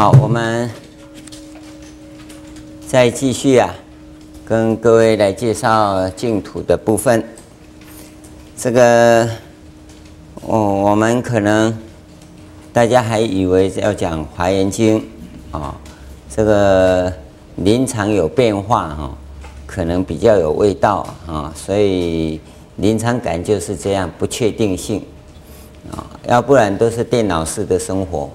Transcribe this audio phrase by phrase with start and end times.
[0.00, 0.70] 好，我们
[2.88, 3.68] 再继续啊，
[4.46, 7.22] 跟各位来介绍净土的部分。
[8.56, 9.28] 这个，
[10.46, 11.76] 哦，我们可能
[12.72, 15.06] 大家还以为要讲《华严经》
[15.58, 15.76] 啊，
[16.34, 17.12] 这个
[17.56, 19.14] 临场有变化哈，
[19.66, 22.40] 可能比较有味道啊，所以
[22.76, 25.04] 临场感就是这样不确定性
[25.90, 28.30] 啊，要不然都是电脑式的生活。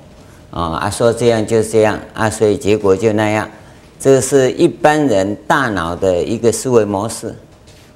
[0.55, 3.49] 啊啊，说这样就这样啊，所以结果就那样。
[3.99, 7.35] 这是一般人大脑的一个思维模式。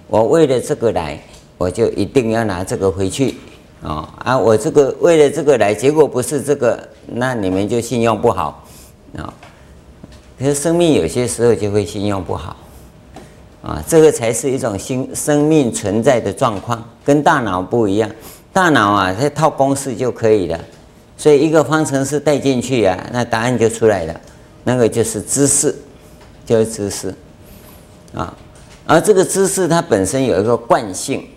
[0.08, 1.18] 我为了这个来，
[1.58, 3.36] 我就一定要拿这个回去。
[3.82, 8.68] 啊啊，我这个为了这个来，结果不是这个，那你们就信用不好。
[9.16, 9.34] 啊，
[10.38, 12.58] 可是生命有些时候就会信用不好。
[13.62, 18.10] 啊，这个才是一种新生命存在的状况，跟大脑不一样。
[18.52, 20.60] 大脑啊，这套公式就可以了。
[21.20, 24.22] 所以一个方程式带进去啊，那答案就出来了，
[24.64, 25.76] 那个就是知识，
[26.46, 27.14] 就是知识，
[28.14, 28.34] 啊，
[28.86, 31.28] 而这个知识它本身有一个惯性，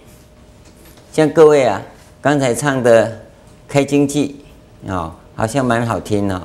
[1.12, 1.82] 像各位啊，
[2.20, 3.08] 刚才唱的
[3.66, 4.44] 《开经济》
[4.92, 6.40] 啊，好像蛮好听哦，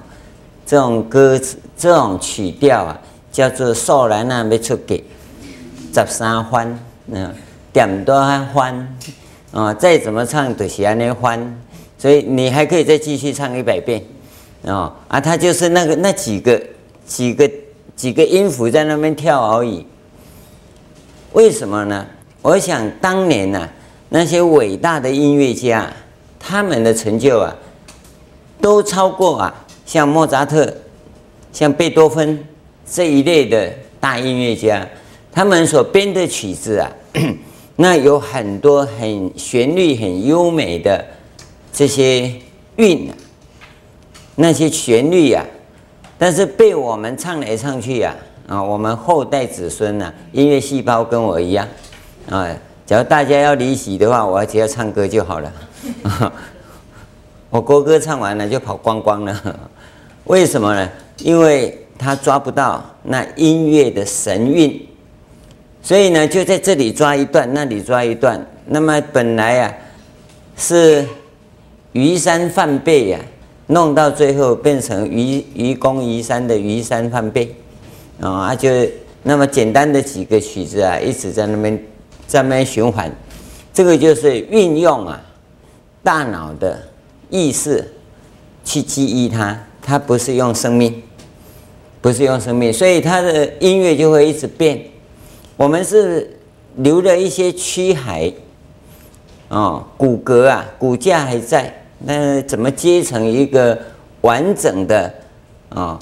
[0.65, 2.99] 这种歌词、这种曲调啊，
[3.31, 5.03] 叫做“少兰啊没出给
[5.93, 6.79] 十三欢”，
[7.13, 7.31] 嗯，
[7.71, 8.97] 点多还欢，
[9.51, 11.61] 啊，再怎么唱都是安尼欢。
[11.97, 14.01] 所以你还可以再继续唱一百遍，
[14.61, 16.61] 哦啊，它就是那个那几个
[17.07, 17.49] 几个
[17.95, 19.83] 几个音符在那边跳而已。
[21.33, 22.05] 为什么呢？
[22.43, 23.69] 我想当年呐、啊，
[24.09, 25.91] 那些伟大的音乐家，
[26.39, 27.55] 他们的成就啊，
[28.61, 30.71] 都超过啊，像莫扎特、
[31.51, 32.37] 像贝多芬
[32.89, 34.87] 这一类的大音乐家，
[35.31, 36.91] 他们所编的曲子啊，
[37.75, 41.03] 那有很多很旋律很优美的。
[41.77, 42.33] 这些
[42.77, 43.13] 韵啊，
[44.33, 45.45] 那些旋律呀、啊，
[46.17, 48.15] 但是被我们唱来唱去呀，
[48.47, 51.67] 啊，我们后代子孙呐，音乐细胞跟我一样，
[52.31, 52.49] 啊，
[52.83, 55.53] 假如大家要离席的话，我只要唱歌就好了，
[57.51, 59.59] 我国歌唱完了就跑光光了，
[60.23, 60.89] 为什么呢？
[61.19, 64.83] 因为他抓不到那音乐的神韵，
[65.83, 69.69] 所以呢，就在这里抓一段，那里抓一段，那么本来呀、啊，
[70.57, 71.05] 是。
[71.93, 73.19] 移山梵呗呀，
[73.67, 77.49] 弄到最后变成愚愚公移山的移山梵呗，
[78.21, 78.69] 啊，就
[79.23, 81.85] 那么简单的几个曲子啊，一直在那边
[82.27, 83.11] 在那边循环，
[83.73, 85.21] 这个就是运用啊
[86.03, 86.79] 大脑的
[87.29, 87.93] 意识
[88.63, 91.01] 去记忆它，它不是用生命，
[91.99, 94.79] 不是用生命，所以它的音乐就会一直变。
[95.55, 96.37] 我们是
[96.77, 98.31] 留了一些躯骸，
[99.49, 101.73] 啊，骨骼啊，骨架还在。
[101.99, 103.77] 那怎么接成一个
[104.21, 105.13] 完整的
[105.69, 105.99] 啊？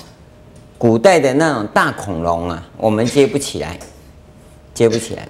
[0.77, 3.79] 古代的那种大恐龙啊，我们接不起来，
[4.73, 5.27] 接不起来。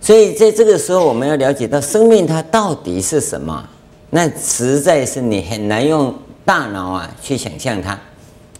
[0.00, 3.68] 所以在这个时候，我们要了解到生命它到底是什么？
[4.10, 6.14] 那实在是你很难用
[6.44, 7.98] 大脑啊去想象它，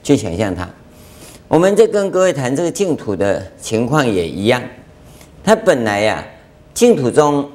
[0.03, 0.69] 去想象它。
[1.47, 4.61] 我们在跟各位谈这个净土的情况也一样，
[5.43, 6.23] 它本来呀、
[6.79, 7.51] 净土宗。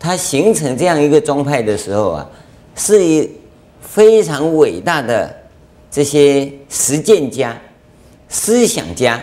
[0.00, 2.30] 它形成这样一个宗派的时候啊，
[2.76, 3.28] 是一
[3.80, 5.28] 非常伟大的
[5.90, 7.60] 这些实践家、
[8.28, 9.20] 思想家，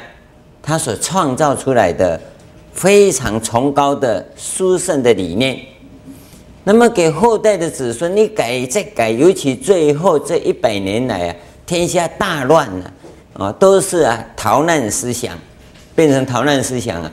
[0.61, 2.19] 他所创造出来的
[2.73, 5.57] 非常崇高的殊胜的理念。
[6.65, 11.35] 那么给后代的子孙，你改再改，尤其最后这一百年来啊，
[11.65, 12.93] 天下大乱了
[13.35, 15.39] 啊，都是啊逃难思想，
[15.95, 17.09] 变成逃难思想啊，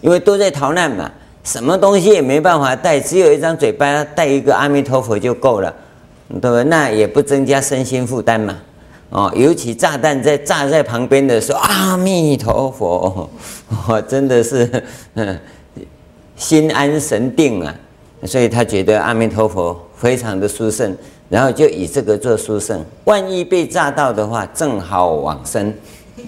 [0.00, 1.10] 因为都在逃难嘛。
[1.42, 5.74] 什么东西也没办法带，只有一张嘴巴，带一个阿弥陀佛就够了，
[6.40, 6.62] 对吧？
[6.64, 8.56] 那也不增加身心负担嘛。
[9.08, 13.28] 哦，尤其炸弹在炸在旁边的时候，阿弥陀佛，
[13.88, 14.68] 哦，真的是
[16.36, 17.74] 心安神定啊。
[18.24, 20.94] 所以他觉得阿弥陀佛非常的殊胜，
[21.30, 22.84] 然后就以这个做殊胜。
[23.04, 25.72] 万一被炸到的话，正好往生，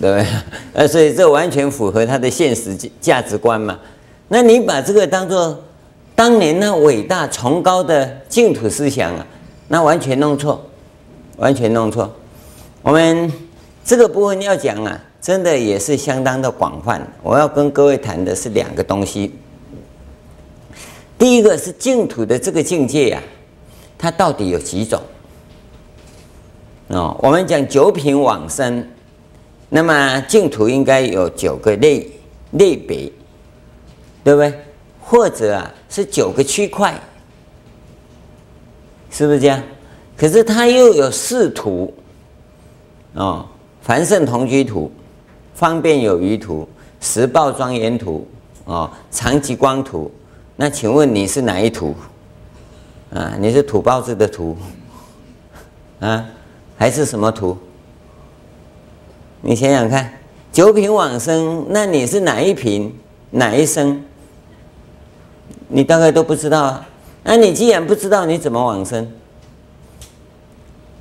[0.00, 0.26] 对不对？
[0.72, 3.78] 呃， 所以这完全符合他的现实价值观嘛。
[4.32, 5.62] 那你把这个当做
[6.14, 9.26] 当年那伟大崇高的净土思想啊，
[9.68, 10.58] 那完全弄错，
[11.36, 12.10] 完全弄错。
[12.80, 13.30] 我们
[13.84, 17.06] 这个部分要讲啊，真的也是相当的广泛。
[17.22, 19.34] 我要跟各位谈的是两个东西。
[21.18, 23.28] 第一个是净土的这个境界呀、啊，
[23.98, 24.98] 它到底有几种？
[26.88, 28.82] 哦，我们讲九品往生，
[29.68, 32.10] 那么净土应该有九个类
[32.52, 33.12] 类别。
[34.24, 34.52] 对不对？
[35.00, 36.94] 或者啊，是九个区块，
[39.10, 39.62] 是不是这样？
[40.16, 41.92] 可是它又有四图，
[43.14, 43.44] 哦，
[43.82, 44.90] 凡圣同居土、
[45.54, 46.68] 方便有余土、
[47.00, 48.26] 十报庄严土、
[48.64, 50.10] 哦，常寂光土。
[50.54, 51.94] 那请问你是哪一土？
[53.12, 54.56] 啊，你是土包子的土，
[56.00, 56.24] 啊，
[56.78, 57.58] 还是什么土？
[59.40, 60.12] 你想想看，
[60.52, 62.96] 九品往生，那你是哪一品？
[63.30, 64.02] 哪一生？
[65.72, 66.86] 你大概都不知道啊。
[67.24, 69.10] 那你既然不知道，你怎么往生？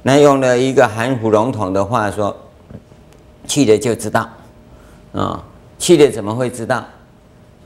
[0.03, 2.35] 那用了一个含糊笼统的话说，
[3.45, 4.29] 去了就知道，
[5.13, 5.43] 啊、
[5.77, 6.85] 去了怎么会知道？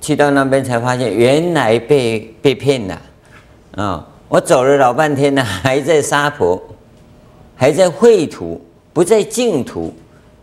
[0.02, 3.02] 去到那边才发现，原来被被骗了，
[3.76, 6.62] 啊、我走了老半天了，还在沙婆，
[7.56, 8.60] 还在秽土，
[8.94, 9.94] 不在净土，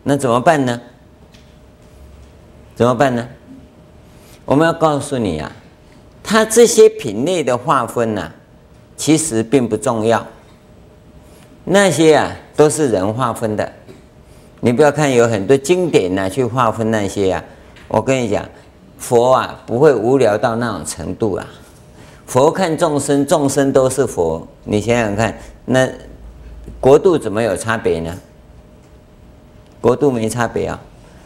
[0.02, 0.80] 那怎么办呢？
[2.74, 3.28] 怎么办呢？
[4.44, 5.52] 我们要告诉你啊，
[6.22, 8.30] 它这些品类的划分呢、
[8.96, 10.24] 其实并不重要。
[11.64, 13.72] 那些啊，都是人划分的。
[14.60, 17.44] 你不要看有很多经典呐、去划分那些啊。
[17.88, 18.48] 我跟你讲，
[18.98, 21.46] 佛啊，不会无聊到那种程度啊。
[22.26, 24.46] 佛看众生，众生都是佛。
[24.64, 25.88] 你想想看，那
[26.80, 28.16] 国度怎么有差别呢？
[29.80, 30.80] 国度没差别啊。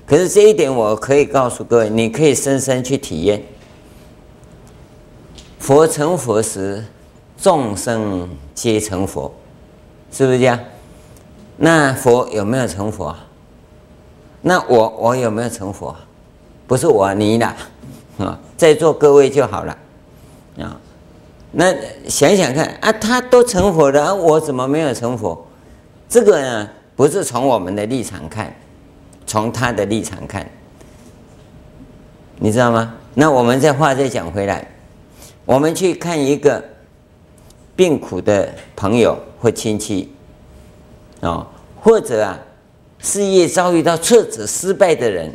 [0.06, 3.42] 可是这一点，我可以告诉各位，你可以深深去体验。
[5.66, 6.84] 佛成佛时，
[7.36, 9.34] 众生皆成佛。
[10.12, 10.56] 是不是这样？
[11.56, 13.12] 那佛有没有成佛？
[14.42, 15.92] 那我我有没有成佛？
[16.68, 17.56] 不是我你啦，
[18.18, 19.76] 啊，在座各位就好了
[20.60, 20.78] 啊。
[21.50, 21.74] 那
[22.08, 25.48] 想想看啊，他都成佛了，我怎么没有成佛？
[26.08, 28.54] 这个呢，不是从我们的立场看，
[29.26, 30.48] 从他的立场看，
[32.36, 32.94] 你知道吗？
[33.14, 34.64] 那我们再话再讲回来，
[35.46, 36.62] 我们去看一个。
[37.76, 40.10] 病苦的朋友或亲戚，
[41.20, 41.46] 啊，
[41.78, 42.38] 或者啊，
[43.00, 45.30] 事业遭遇到挫折失败的人，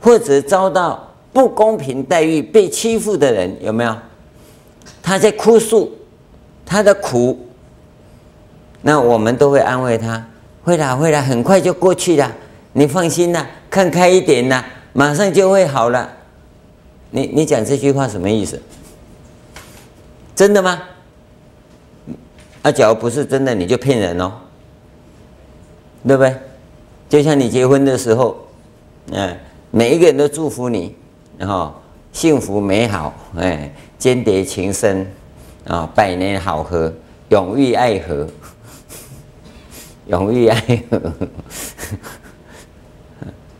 [0.00, 3.94] 或者遭到不公平待遇被欺负的人，有没有？
[5.02, 5.94] 他在哭诉
[6.64, 7.38] 他的苦，
[8.80, 10.26] 那我们都会安慰他，
[10.64, 12.34] 会啦会啦，很快就过去了，
[12.72, 16.10] 你放心啦，看开一点啦，马上就会好了。
[17.10, 18.58] 你你讲这句话什么意思？
[20.40, 20.80] 真的吗？
[22.62, 24.32] 啊，假如不是真的，你就骗人哦，
[26.08, 26.34] 对不对？
[27.10, 28.48] 就像你结婚的时候，
[29.12, 29.36] 嗯，
[29.70, 30.96] 每一个人都祝福你，
[31.36, 31.74] 然后
[32.10, 35.06] 幸福美好，哎，间谍情深，
[35.66, 36.90] 啊，百年好合，
[37.28, 38.26] 永浴爱河，
[40.06, 41.12] 永浴爱河。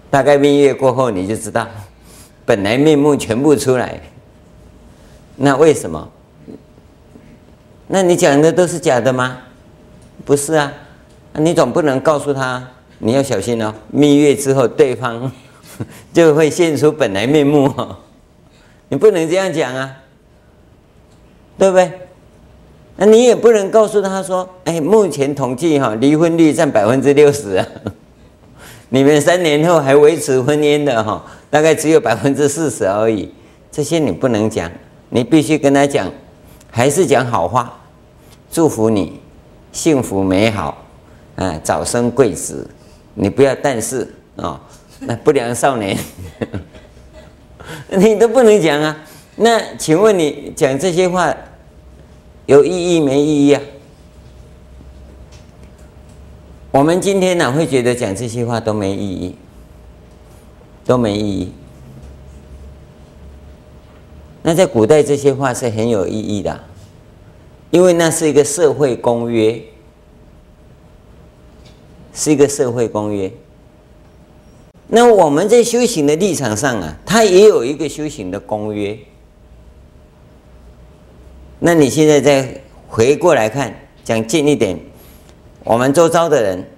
[0.09, 1.67] 大概蜜月过后，你就知道
[2.47, 4.01] 本来面目全部出来。
[5.37, 6.11] 那为什么？
[7.93, 9.39] 那你讲的都是假的吗？
[10.25, 10.73] 不是啊，
[11.35, 12.65] 你总不能告诉他
[12.99, 13.75] 你要小心哦。
[13.89, 15.33] 蜜月之后，对方
[16.13, 17.97] 就会现出本来面目哦。
[18.91, 19.97] 你不能这样讲啊，
[21.59, 21.91] 对不对？
[22.95, 27.67] 那你也不能告诉他说：“哎，目前统计哈，离婚率占百分之六十啊，
[28.91, 33.35] 你们三年后还维持婚姻的哈，大概只有百分之四十而已。”
[33.73, 34.71] 这些你不能讲，
[35.09, 36.09] 你必须跟他讲，
[36.71, 37.79] 还是讲好话。
[38.51, 39.21] 祝福你
[39.73, 40.77] 幸福美好，
[41.37, 42.69] 啊，早生贵子。
[43.15, 44.61] 你不要但是啊、
[45.01, 45.97] 那不良少年，
[47.91, 48.97] 你都不能讲啊。
[49.37, 51.35] 那请问你讲这些话
[52.47, 53.63] 有意义没意义啊？
[56.73, 59.37] 我们今天呢会觉得讲这些话都没意义，
[60.85, 61.53] 都没意义。
[64.43, 66.61] 那在古代这些话是很有意义的。
[67.71, 69.63] 因为那是一个社会公约，
[72.13, 73.33] 是一个社会公约。
[74.89, 78.99] 那我们在修行的立场上啊，它也有一个修行的公约。
[81.61, 83.73] 那你现在再回过来看，
[84.03, 84.77] 讲近一点，
[85.63, 86.69] 我们周遭的人，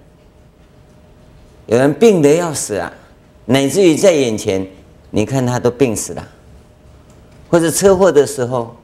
[1.65, 2.93] 有人病得要死啊，
[3.45, 4.67] 乃至于在眼前，
[5.09, 6.27] 你看他都病死了，
[7.49, 8.75] 或者车祸的时候，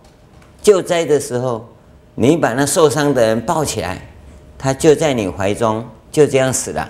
[0.64, 1.70] 救灾的时候。
[2.16, 4.10] 你把那受伤的人抱起来，
[4.58, 6.90] 他就在你怀中，就这样死了，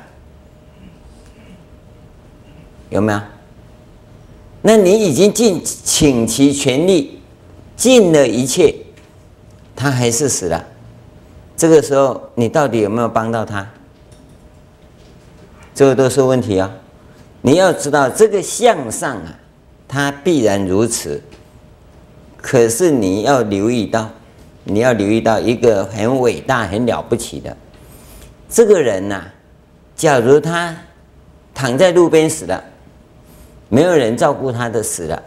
[2.90, 3.22] 有没有？
[4.62, 7.22] 那你已经尽倾其全力，
[7.78, 8.76] 尽了一切，
[9.76, 10.66] 他还是死了。
[11.56, 13.70] 这个时候，你到底有没有帮到他？
[15.74, 16.72] 这个都是问题啊！
[17.42, 19.40] 你要知道，这个向上啊，
[19.88, 21.22] 他必然如此。
[22.36, 24.10] 可是你要留意到。
[24.70, 27.56] 你要留意到一个很伟大、很了不起的
[28.50, 29.24] 这个人呐、
[29.96, 30.76] 假如他
[31.54, 32.64] 躺在路边死了，
[33.68, 35.22] 没有人照顾他的死了，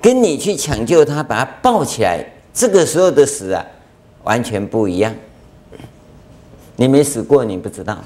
[0.00, 3.64] 跟你去抢救他，把他抱起来，这个时候的死啊，
[4.24, 5.14] 完全不一样。
[6.76, 7.98] 你没死过，你不知道，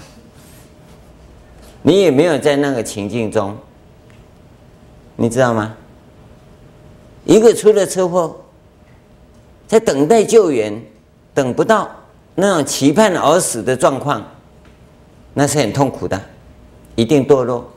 [1.82, 3.56] 你也没有在那个情境中，
[5.16, 5.74] 你知道吗？
[7.24, 8.41] 一个出了车祸，
[9.72, 10.84] 在等待救援，
[11.32, 11.90] 等不到
[12.34, 14.22] 那种期盼而死的状况，
[15.32, 16.20] 那是很痛苦的，
[16.94, 17.72] 一定堕落，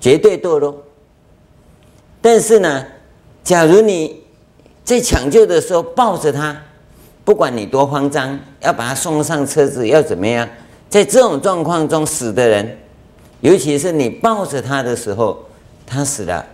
[0.00, 0.76] 绝对堕落。
[2.20, 2.84] 但是呢，
[3.44, 4.20] 假如你
[4.82, 6.60] 在抢救的时候抱着他，
[7.24, 10.48] 不管你多慌张，要把他送上车子，要怎么样，
[10.88, 12.76] 在这种状况中死的人，
[13.42, 15.38] 尤其是你抱着他的时候，
[15.86, 16.44] 他死了，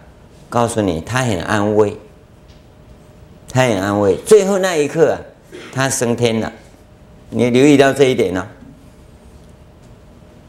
[0.51, 1.97] 告诉你他很安慰，
[3.57, 5.21] 他很安慰，最后那一刻啊，
[5.73, 6.53] 他升天了，
[7.31, 8.47] 你留意到这一点呢？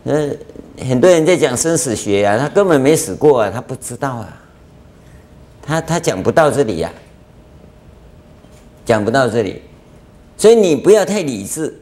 [0.04, 0.30] 呃，
[0.86, 4.38] 很多人在讲生死学啊，他根本没死过啊，他不知道啊，
[5.62, 6.92] 他他讲不到这里呀、
[8.84, 9.62] 讲不到这里，
[10.36, 11.80] 所以你不要太理智。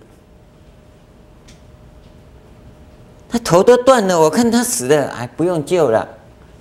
[3.27, 6.07] 他头都断了，我看他死了，哎，不用救了，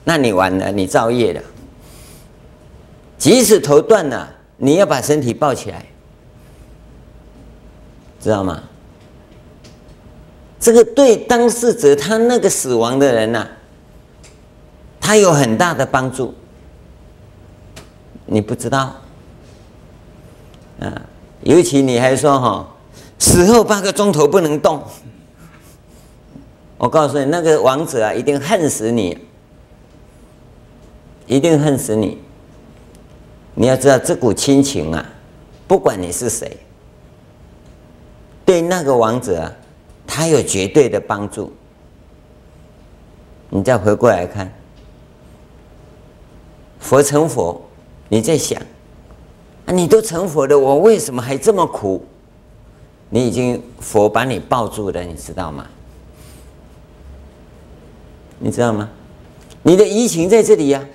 [0.04, 1.42] 那你完了，你造业了。
[3.18, 4.30] 即使头断了，
[4.64, 5.85] 你要把身体抱起来，
[8.18, 8.62] 知道吗？
[10.59, 13.47] 这个对当事者，他那个死亡的人呐、
[14.99, 16.33] 他有很大的帮助。
[18.25, 18.94] 你不知道，
[20.80, 21.02] 啊，
[21.42, 22.66] 尤其你还说哈，
[23.18, 24.83] 死后八个钟头不能动。
[26.78, 29.18] 我告诉你，那个亡者啊，一定恨死你，
[31.26, 32.18] 一定恨死你。
[33.54, 35.04] 你要知道，这股亲情啊，
[35.66, 36.56] 不管你是谁，
[38.44, 39.52] 对那个王者。
[40.06, 41.50] 他有绝对的帮助。
[43.49, 44.52] 你再回过来看，
[46.78, 47.61] 佛成佛，
[48.08, 48.61] 你在想
[49.64, 52.04] 啊，你都成佛了，我为什么还这么苦？
[53.08, 55.66] 你已经佛把你抱住了，你知道吗？
[58.38, 58.88] 你知道吗？
[59.62, 60.87] 你的移情在这里呀、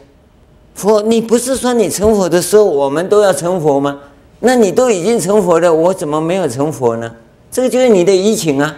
[0.80, 4.00] 佛，你不是说你成佛的时候，我们都要成佛吗？
[4.40, 7.14] 那你都已经成佛了，我怎么没有成佛呢？
[7.52, 8.74] 这个就是你的移情啊。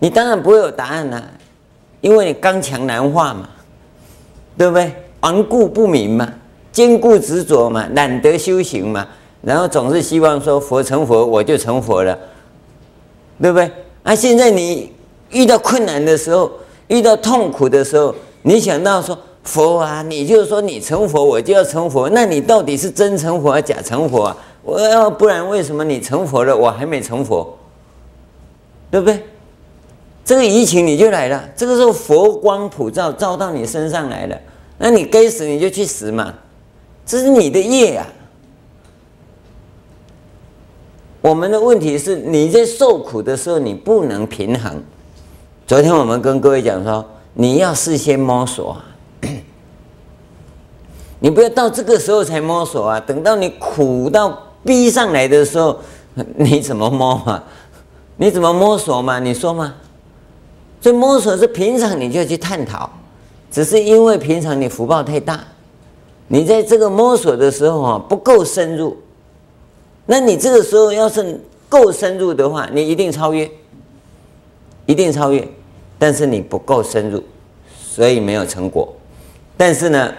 [0.00, 1.22] 你当然不会有答案了，
[2.02, 3.48] 因为你刚强难化嘛，
[4.58, 4.92] 对不对？
[5.20, 6.30] 顽固不明嘛，
[6.70, 9.06] 坚固执着嘛，懒得修行嘛，
[9.40, 12.18] 然后总是希望说佛成佛我就成佛了，
[13.40, 13.70] 对不对？
[14.02, 14.92] 啊，现在你
[15.30, 16.50] 遇到困难的时候，
[16.88, 19.18] 遇到痛苦的时候，你想到说
[19.50, 24.36] 佛啊，你就是说你成佛我就要成佛，那你到底是真成佛还是假成佛啊？
[24.62, 27.58] 我要不然为什么你成佛了我还没成佛？
[28.92, 29.24] 对不对？
[30.24, 34.38] 这个疫情你就来了，这个时候佛光普照，照到你身上来了，
[34.78, 36.32] 那你该死你就去死嘛，
[37.04, 38.06] 这是你的业啊。
[41.20, 44.80] 我们的问题是你在受苦的时候你不能平衡。
[45.66, 47.04] 昨天我们跟各位讲说，
[47.34, 48.76] 你要事先摸索，
[51.20, 55.78] 你不要到这个时候才摸索啊，等到你苦到逼上来的时候，
[56.36, 57.42] 你怎么摸嘛？
[58.16, 59.18] 你怎么摸索嘛？
[59.18, 59.74] 你说嘛？
[60.80, 62.90] 所以摸索是平常你就要去探讨，
[63.50, 65.44] 只是因为平常你福报太大，
[66.28, 68.96] 你在这个摸索的时候啊不够深入，
[70.06, 73.50] 那你这个时候要是够深入的话，你一定超越，
[74.86, 75.46] 一定超越，
[75.98, 77.22] 但是你不够深入，
[77.78, 78.90] 所以没有成果。
[79.56, 80.12] 但是呢，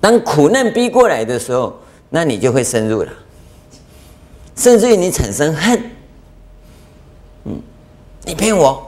[0.00, 1.76] 当苦难逼过来的时候，
[2.10, 3.12] 那你就会深入了，
[4.56, 5.80] 甚至于你产生恨，
[7.44, 7.60] 嗯，
[8.24, 8.84] 你骗我。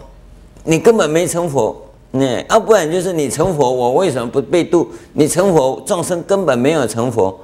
[0.62, 1.74] 你根本没成佛，
[2.10, 4.92] 那要不然就是你成佛，我为什么不被度？
[5.14, 7.40] 你成佛，众生根本没有成佛，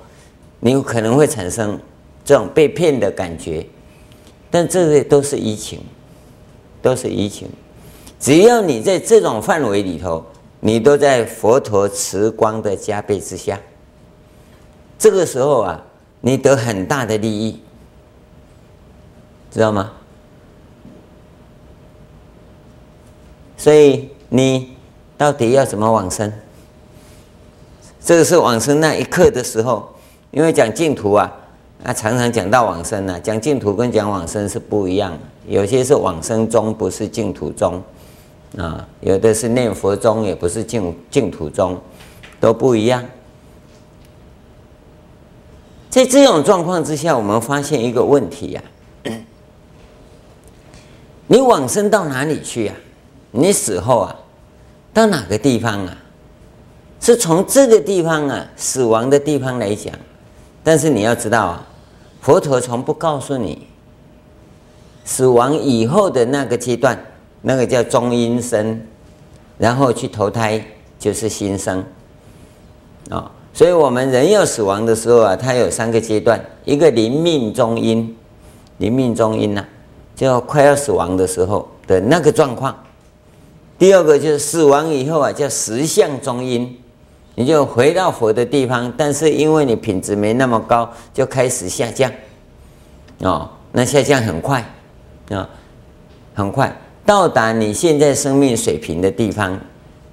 [0.61, 1.81] 你有可能会产生
[2.27, 3.67] 这种被骗的感觉。
[4.51, 5.81] 但这些都是移情，
[6.83, 7.49] 都是移情。
[8.21, 10.23] 只要你在这种范围里头，
[10.61, 13.61] 你都在佛陀慈光的加被之下，
[14.99, 15.83] 这个时候啊，
[16.21, 17.61] 你得很大的利益，
[19.51, 19.93] 知道吗？
[23.57, 24.77] 所以你
[25.17, 26.33] 到底要怎么往生？
[28.01, 29.93] 这个是往生那一刻的时候，
[30.31, 31.33] 因为讲净土啊，
[31.83, 37.83] 啊常常讲到往生啊，讲净土跟讲往生是不一样的，有些是往生中，不是净土中，
[38.57, 41.81] 啊，有的是念佛中，也不是净净土中，
[42.41, 43.05] 都不一样。
[45.91, 48.63] 在这种状况之下，我们发现一个问题呀、
[49.05, 49.11] 啊，
[51.27, 52.85] 你往生到哪里去呀、啊？
[53.33, 54.17] 你死后啊，
[54.95, 55.99] 到哪个地方啊？
[57.01, 59.93] 是从这个地方啊，死亡的地方来讲。
[60.65, 61.67] 但是你要知道啊，
[62.21, 63.67] 佛陀从不告诉你，
[65.05, 66.99] 死亡以后的那个阶段，
[67.49, 68.85] 那个叫中阴身，
[69.57, 70.61] 然后去投胎
[70.99, 71.85] 就是新生。
[73.09, 73.31] 啊。
[73.55, 78.15] 所以我们人要死亡的时候啊，它有三个阶段：一个临命中阴，
[78.79, 79.69] 临命中阴呐、啊，
[80.17, 82.75] 就快要死亡的时候的那个状况；
[83.79, 86.77] 第二个就是死亡以后啊，叫实相中阴，
[87.37, 92.11] 你就回到佛的地方，但是因为你品质没那么高，就开始下降，
[93.21, 94.63] 哦，那下降很快
[95.31, 95.49] 啊，
[96.35, 96.77] 很快。
[97.07, 99.59] 到达你现在生命水平的地方，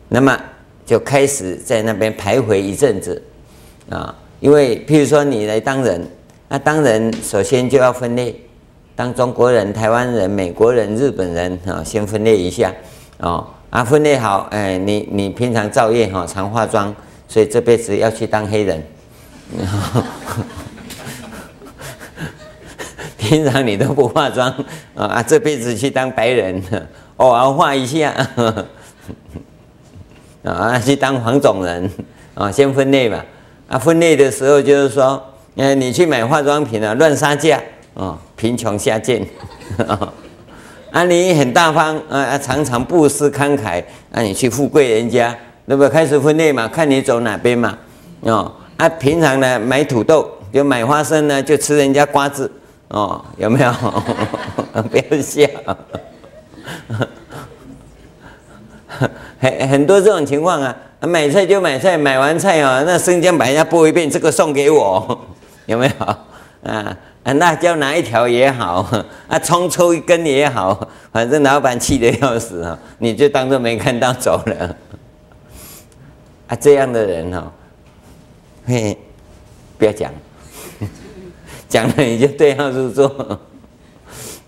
[0.10, 0.40] 那么
[0.86, 3.22] 就开始在那边徘徊一阵子。
[3.90, 6.08] 啊，因为譬如说你来当人，
[6.48, 8.40] 那当人首先就要分类，
[8.96, 12.72] 当中国人、台湾人、美国人、日本人啊，先分类一下，
[13.18, 16.96] 哦，啊，分类好，哎，你你平常造业哈，常化妆，
[17.28, 18.84] 所以这辈子要去当黑人，
[23.24, 24.54] 平常你都不化妆
[24.96, 26.62] 啊，这辈子去当白人，
[27.16, 28.14] 偶尔化一下，
[30.44, 31.90] 啊，去当黄种人，
[32.34, 33.24] 啊，先分类吧。
[33.70, 35.24] 啊，分类的时候就是说，
[35.56, 37.58] 呃，你去买化妆品啊，乱杀价
[37.94, 39.26] 啊，贫穷下贱
[40.92, 45.34] 啊，你很大方啊，常常布施慷慨，啊，你去富贵人家，
[45.66, 47.78] 那么开始分类嘛，看你走哪边嘛，
[48.20, 52.52] 哦，啊，平常呢买土豆就买花生呢，就吃人家瓜子，
[52.94, 53.72] 哦，有没有？
[54.90, 55.48] 不要笑，
[59.40, 60.76] 很很多这种情况啊。
[61.02, 65.20] 买菜就买菜，买完菜啊，那生姜把人家剥一遍，这个送给我，
[65.66, 66.72] 有没有？
[66.72, 68.88] 啊，辣椒拿一条也好，
[69.28, 74.76] 啊，葱抽一根也好，反正老板气得要死啊，你就当做没看到走了。
[76.48, 77.52] 啊，这样的人哦，
[78.68, 78.96] 嘿，
[79.80, 80.10] 不要讲，
[81.74, 83.40] 讲了你就对号入座。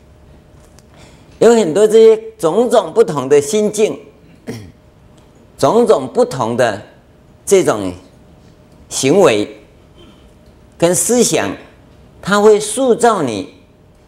[1.39, 3.99] 有很多这些种种不同的心境。
[5.57, 6.79] 种种不同的
[7.43, 7.91] 这种
[8.89, 9.59] 行为
[10.77, 11.49] 跟思想，
[12.21, 13.55] 它会塑造你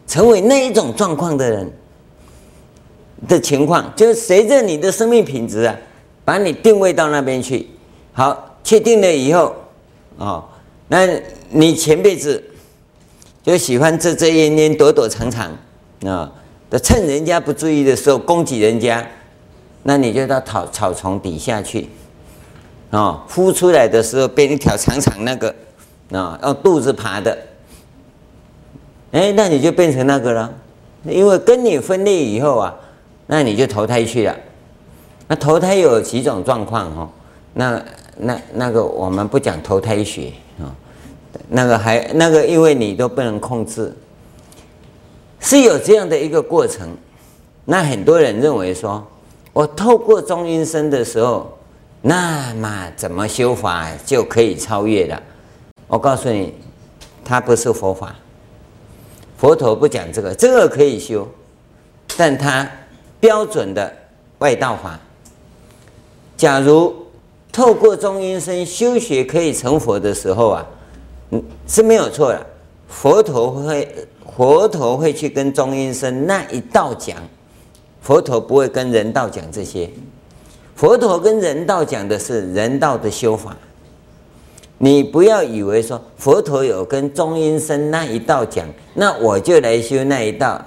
[0.06, 1.72] 成为那一种状况的人
[3.26, 5.76] 的情况，就是随着你的生命品质啊，
[6.24, 7.68] 把你定位到那边去。
[8.12, 9.52] 好，确定了以后，
[10.18, 10.44] 哦，
[10.86, 11.04] 那
[11.50, 12.40] 你前辈子
[13.42, 15.50] 就喜欢遮遮掩掩、躲躲藏藏
[16.04, 16.30] 啊，
[16.68, 19.06] 的趁人家不注意的时候攻击人家。
[19.84, 21.88] 那你就到草草丛底下去，
[22.90, 25.54] 啊，孵出来的时候变一条长长那个，
[26.12, 27.38] 啊，用肚子爬的，
[29.12, 30.52] 哎，那你就变成那个了，
[31.04, 32.74] 因为跟你分裂以后啊，
[33.28, 34.36] 那你就投胎去了。
[35.28, 37.08] 那投胎有几种状况哦，
[37.54, 37.80] 那
[38.16, 40.32] 那那个我们不讲投胎学，
[41.48, 43.94] 那个还那个因为你都不能控制，
[45.40, 46.88] 是有这样的一个过程。
[47.64, 49.06] 那很多人认为说。
[49.54, 51.58] 我透过中阴身的时候，
[52.00, 55.20] 那么怎么修法就可以超越了？
[55.88, 56.54] 我告诉你，
[57.24, 58.14] 它不是佛法。
[59.36, 61.26] 佛陀不讲这个，这个可以修，
[62.16, 62.70] 但它
[63.18, 63.92] 标准的
[64.38, 65.00] 外道法。
[66.36, 66.94] 假如
[67.50, 70.64] 透过中阴身修学可以成佛的时候啊，
[71.30, 72.46] 嗯，是没有错的。
[72.88, 73.88] 佛陀会，
[74.36, 77.16] 佛陀会去跟中阴身那一道讲。
[78.00, 79.90] 佛陀不会跟人道讲这些，
[80.74, 83.54] 佛陀跟人道讲的是人道的修法。
[84.78, 90.64] 你不要以为说佛陀有跟中阴身那一道讲，那我就来修那一道。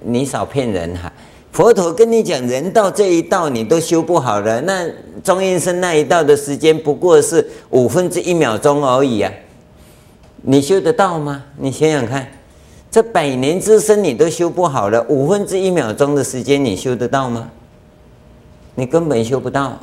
[0.00, 1.10] 你少骗人哈！
[1.52, 4.60] 佛陀跟你讲人道这一道，你都修不好了。
[4.62, 4.86] 那
[5.22, 9.32] 中阴身那一道的时间不过是五分之一秒钟而已啊！
[10.42, 11.42] 你修得到吗？
[11.56, 12.26] 你想想看。
[12.90, 17.50] 这百年之身你都修不好了，五分之一秒钟的时间你修得到吗？
[18.74, 19.78] 你根本修不到，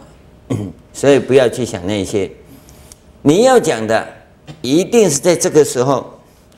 [0.93, 2.29] 所以不要去想那些。
[3.23, 4.07] 你要讲的
[4.61, 6.05] 一定是在这个时候，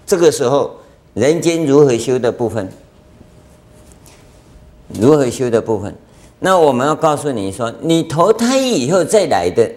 [0.06, 0.76] 这个时候
[1.14, 2.70] 人间如何修的部分，
[5.00, 5.96] 如何修的部分。
[6.40, 9.72] 那我们要告诉你说，你投胎以后再来的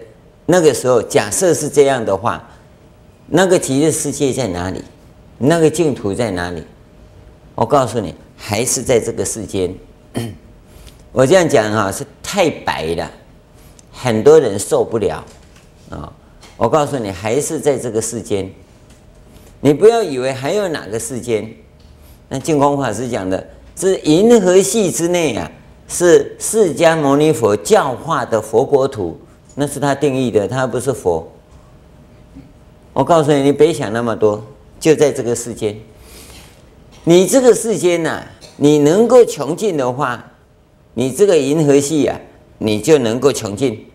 [0.45, 2.45] 那个时候，假设是这样的话，
[3.27, 4.81] 那个极乐世界在哪里？
[5.37, 6.63] 那个净土在哪里？
[7.55, 9.73] 我告诉你，还是在这个世间。
[11.11, 13.11] 我这样讲哈，是太白了，
[13.91, 15.23] 很多人受不了
[15.89, 16.11] 啊。
[16.57, 18.49] 我告诉你，还是在这个世间。
[19.59, 21.49] 你不要以为还有哪个世间。
[22.29, 25.51] 那净空法师讲的，是银河系之内啊，
[25.87, 29.19] 是释迦牟尼佛教化的佛国土，
[29.55, 31.29] 那是他定义的，他不是佛。
[32.95, 34.41] 我告诉你，你别想那么多，
[34.79, 35.77] 就在这个世间。
[37.03, 40.31] 你这个世间呐、啊，你能够穷尽的话，
[40.93, 42.17] 你这个银河系啊，
[42.57, 43.85] 你就能够穷尽。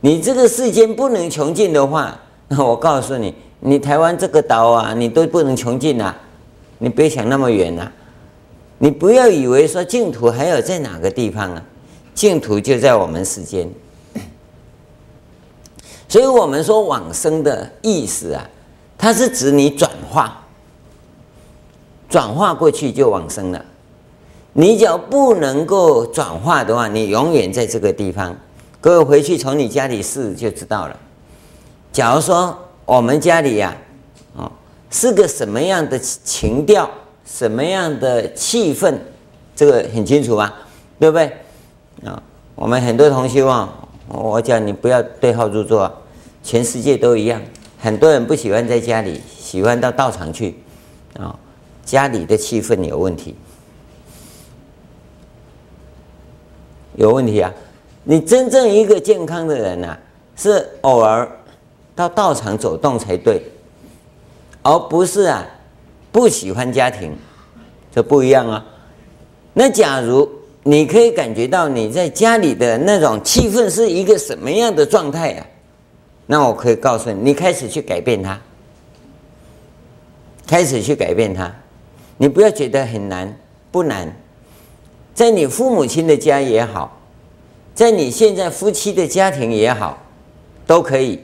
[0.00, 2.18] 你这个世间不能穷尽的话，
[2.48, 6.18] 那 我告诉你，你台湾这个岛啊，你都不能穷尽啊。
[6.78, 7.92] 你别想那么远呐、啊，
[8.78, 11.62] 你不要以为说净土还有在哪个地方啊，
[12.14, 13.68] 净土就在我们世间。
[16.12, 18.46] 所以我们说往生的意思啊，
[18.98, 20.44] 它是指你转化，
[22.06, 23.64] 转化过去就往生了。
[24.52, 28.36] 你只要不能够转化的话，你永远在这个地方。
[28.78, 30.94] 各位回去从你家里试就知道了。
[31.90, 33.74] 假如说我们家里呀、
[34.36, 34.52] 啊，
[34.90, 36.90] 是个什么样的情调，
[37.24, 38.94] 什么样的气氛，
[39.56, 40.52] 这个很清楚吧？
[41.00, 41.24] 对不对？
[42.04, 42.22] 啊、
[42.54, 43.72] 我们很多同学啊，
[44.08, 45.90] 我讲你不要对号入座，
[46.42, 47.40] 全世界都一样。
[47.78, 50.54] 很多人不喜欢在家里，喜欢到道场去，
[51.18, 51.38] 啊、
[51.84, 53.34] 家里的气氛有问题，
[56.94, 57.52] 有问题啊。
[58.04, 59.96] 你真正一个健康的人呐、
[60.36, 61.28] 是偶尔
[61.94, 63.42] 到道场走动才对，
[64.62, 65.46] 而不是啊
[66.10, 67.16] 不喜欢家庭，
[67.94, 68.64] 这不一样啊。
[69.54, 70.28] 那假如
[70.62, 75.46] 你可以感觉到你在家里的那种气氛是一个什么样的状态啊，
[76.32, 78.40] 那我可以告诉你，你开始去改变它，
[80.46, 81.54] 开始去改变它，
[82.16, 83.38] 你不要觉得很难，
[83.70, 84.16] 不难，
[85.12, 86.98] 在你父母亲的家也好。
[87.74, 90.02] 在你现在夫妻的家庭也好，
[90.66, 91.20] 都可以，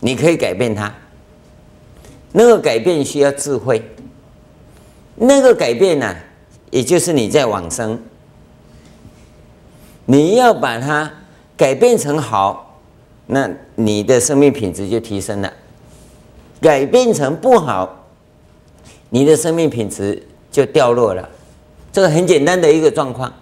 [0.00, 0.94] 你可以改变它。
[2.32, 3.82] 那个改变需要智慧，
[5.16, 6.16] 那个改变呢、
[6.70, 8.02] 也就是你在往生，
[10.06, 11.12] 你要把它
[11.54, 12.67] 改变成好，
[13.28, 15.48] 那你的生命品质就提升了；
[16.60, 18.06] 改变成不好，
[19.10, 21.28] 你的生命品质就掉落了。
[21.92, 23.32] 这个很简单的一个状况。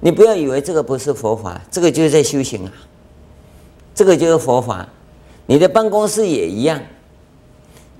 [0.00, 2.72] 你不要以为这个不是佛法，这个就是在修行啊。
[3.96, 4.88] 这个就是佛法，
[5.46, 6.80] 你的办公室也一样，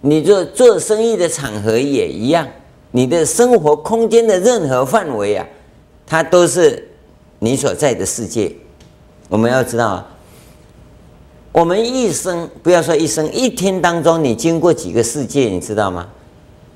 [0.03, 2.47] 你做做生意的场合也一样，
[2.93, 5.45] 你的生活空间的任何范围啊，
[6.07, 6.89] 它都是
[7.41, 8.55] 你所在的世界。
[9.29, 10.17] 我们要知道啊，
[11.53, 16.09] 我们一生不要说一生，一天当中你经过几个世界，你知道吗？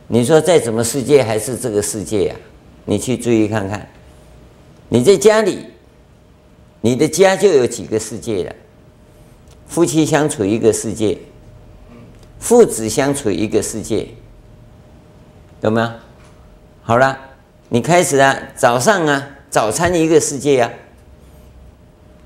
[0.08, 2.36] 你说在怎么世界还是这个世界呀？
[2.84, 3.88] 你去注意看看。
[4.88, 5.66] 你在家里，
[6.80, 8.54] 你的家就有几个世界了。
[9.66, 11.16] 夫妻相处一个世界，
[12.38, 14.08] 父子相处一个世界，
[15.60, 15.90] 有没有？
[16.82, 17.18] 好了，
[17.68, 20.70] 你开始啊，早上啊，早餐一个世界啊。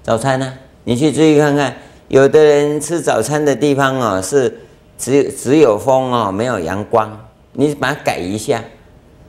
[0.02, 0.54] 早餐呢，
[0.84, 1.76] 你去注意看看，
[2.08, 4.60] 有的人吃早餐的地方哦，是
[4.96, 7.10] 只有只有风哦，没有阳光，
[7.52, 8.62] 你把它改一下，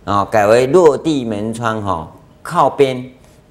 [0.06, 2.12] 哦，改为落地门窗哈，
[2.44, 3.04] 靠边。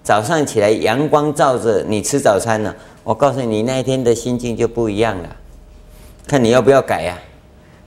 [0.02, 2.72] 早上起来，阳光照着你吃早餐呢。
[3.02, 5.28] 我告诉你，那一天的心境就不一样了。
[6.28, 7.18] 看你要不要改呀？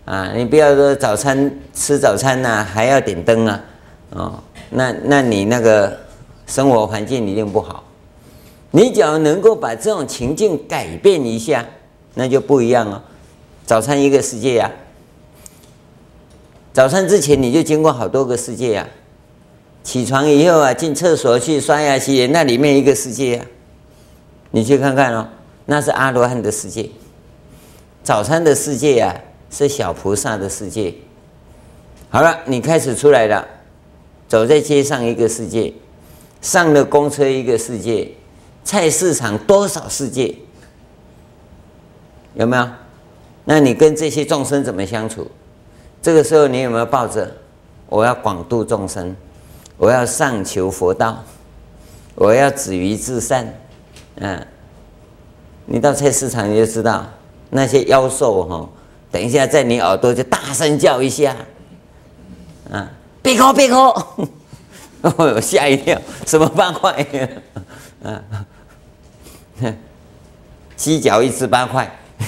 [0.04, 3.62] 啊，你不要说早餐吃早餐呐，还要点灯啊，
[4.10, 4.34] 哦，
[4.70, 5.98] 那那你那个
[6.46, 7.84] 生活环境一定不好。
[8.72, 11.66] 你只要能够把这种情境改变一下，
[12.14, 13.04] 那就不一样了。
[13.66, 14.72] 早餐一个世界呀，
[16.74, 18.88] 早餐之前你就经过好多个世界呀。
[19.82, 23.46] 起床以后啊，进厕所去刷牙洗脸，那里面一个世界啊，
[24.52, 25.28] 你去看看哦，
[25.66, 26.90] 那是阿罗汉的世界。
[28.04, 29.16] 早餐的世界啊，
[29.50, 30.94] 是小菩萨的世界。
[32.10, 33.48] 好了，你开始出来了，
[34.28, 35.74] 走在街上一个世界，
[36.42, 38.12] 上了公车一个世界，
[38.70, 40.36] 菜市场多少世界？
[42.36, 42.70] 有没有？
[43.46, 45.28] 那你跟这些众生怎么相处？
[46.04, 47.36] 这个时候你有没有抱着
[47.88, 49.16] 我要广度众生？
[49.76, 51.24] 我要上求佛道，
[52.14, 53.52] 我要止于至善，
[54.18, 54.46] 嗯，
[55.66, 57.04] 你到菜市场你就知道
[57.50, 58.70] 那些妖兽哈，
[59.12, 61.36] 等一下在你耳朵就大声叫一下，
[62.72, 62.88] 啊，
[63.24, 63.76] 别哭别哭，
[65.02, 66.94] 我 吓一跳，什么八块？
[68.06, 68.22] 啊，
[70.76, 72.00] 鸡脚一只八块，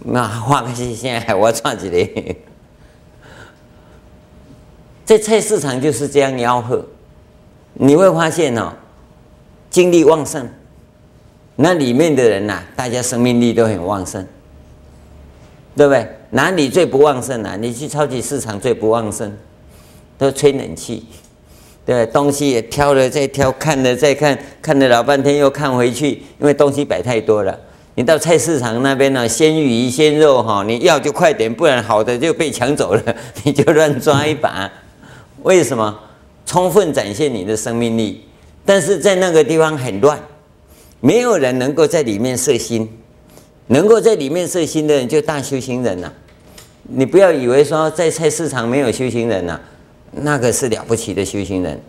[0.00, 2.36] 那花个钱现在我赚几嘞？
[5.04, 6.84] 在菜市场就是这样吆喝，
[7.74, 8.72] 你会发现哦，
[9.68, 10.48] 精力旺盛，
[11.56, 14.26] 那里面的人呐、大家生命力都很旺盛，
[15.76, 16.08] 对不对？
[16.30, 17.54] 哪里最不旺盛啊？
[17.56, 19.36] 你去超级市场最不旺盛，
[20.16, 21.06] 都吹冷气，
[21.86, 27.58] 对，东西也挑了再挑，看了再看，看了老半天又看回去，因为东西摆太多了。
[27.94, 34.70] 你到菜市场那边呢，鲜鱼鲜肉哈，你要就快点，不然好的就被抢走了， 你就乱抓一把。
[35.42, 35.98] 为什么？
[36.46, 38.24] 充分展现你的生命力。
[38.64, 40.18] 但是在那个地方很乱，
[41.00, 42.88] 没有人能够在里面摄心，
[43.66, 46.10] 能够在里面摄心的人就大修行人呐、
[46.84, 49.60] 你不要以为说在菜市场没有修行人呐、
[50.16, 51.80] 那个是了不起的修行人，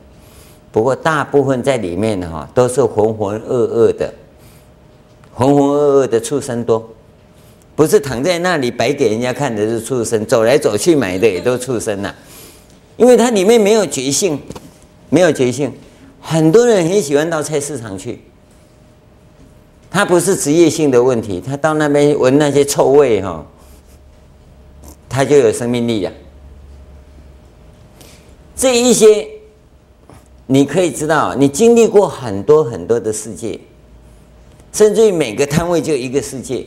[0.71, 4.13] 不过大部分在里面的哈都是浑浑噩噩的，
[5.33, 6.89] 浑浑噩噩的畜生多，
[7.75, 12.13] 不是躺在那里白给人家看的是畜生，走来走去买的也都畜生呐，
[12.97, 14.39] 因为它里面没有觉性，
[15.09, 15.71] 没有觉性，
[16.19, 18.21] 很多人很喜欢到菜市场去，
[19.89, 23.45] 他不是职业性的问题，他到那边闻那些臭味哈，
[25.07, 26.11] 他就有生命力了。
[28.55, 29.27] 这一些，
[30.47, 33.59] 你可以知道，你经历过很多很多的世界，
[34.71, 36.65] 甚至于每个摊位就一个世界。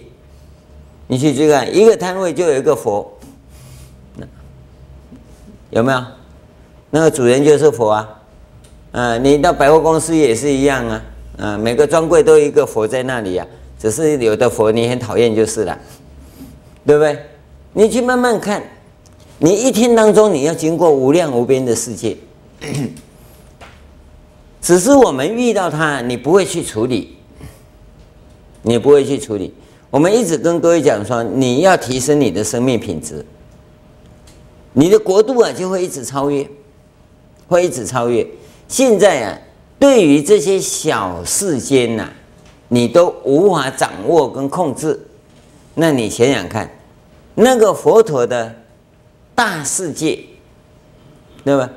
[1.06, 3.10] 你去去看，一个摊位就有一个佛，
[5.70, 6.04] 有没有？
[6.90, 8.20] 那个主人就是佛啊。
[8.92, 11.02] 啊，你到百货公司也是一样啊。
[11.38, 13.46] 啊，每个专柜都一个佛在那里啊。
[13.78, 15.78] 只是有的佛你很讨厌就是了，
[16.84, 17.18] 对不对？
[17.72, 18.62] 你去慢慢看。
[19.40, 22.16] 你一天当中，你要经过无量无边的世界，
[24.60, 27.16] 只是我们遇到它，你不会去处理，
[28.62, 29.54] 你不会去处理。
[29.90, 33.24] 我们一直跟各位讲说，你要提升你的生命品质，
[34.72, 36.44] 你的国度啊就会一直超越，
[37.46, 38.26] 会一直超越。
[38.66, 39.38] 现在啊，
[39.78, 42.08] 对于这些小世间呐，
[42.66, 45.00] 你都无法掌握跟控制，
[45.74, 46.68] 那你想想看，
[47.36, 48.52] 那个佛陀的。
[49.38, 50.18] 大世界，
[51.44, 51.70] 对吧？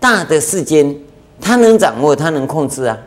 [0.00, 0.92] 大的世间，
[1.40, 2.98] 他能掌握，他能控制啊。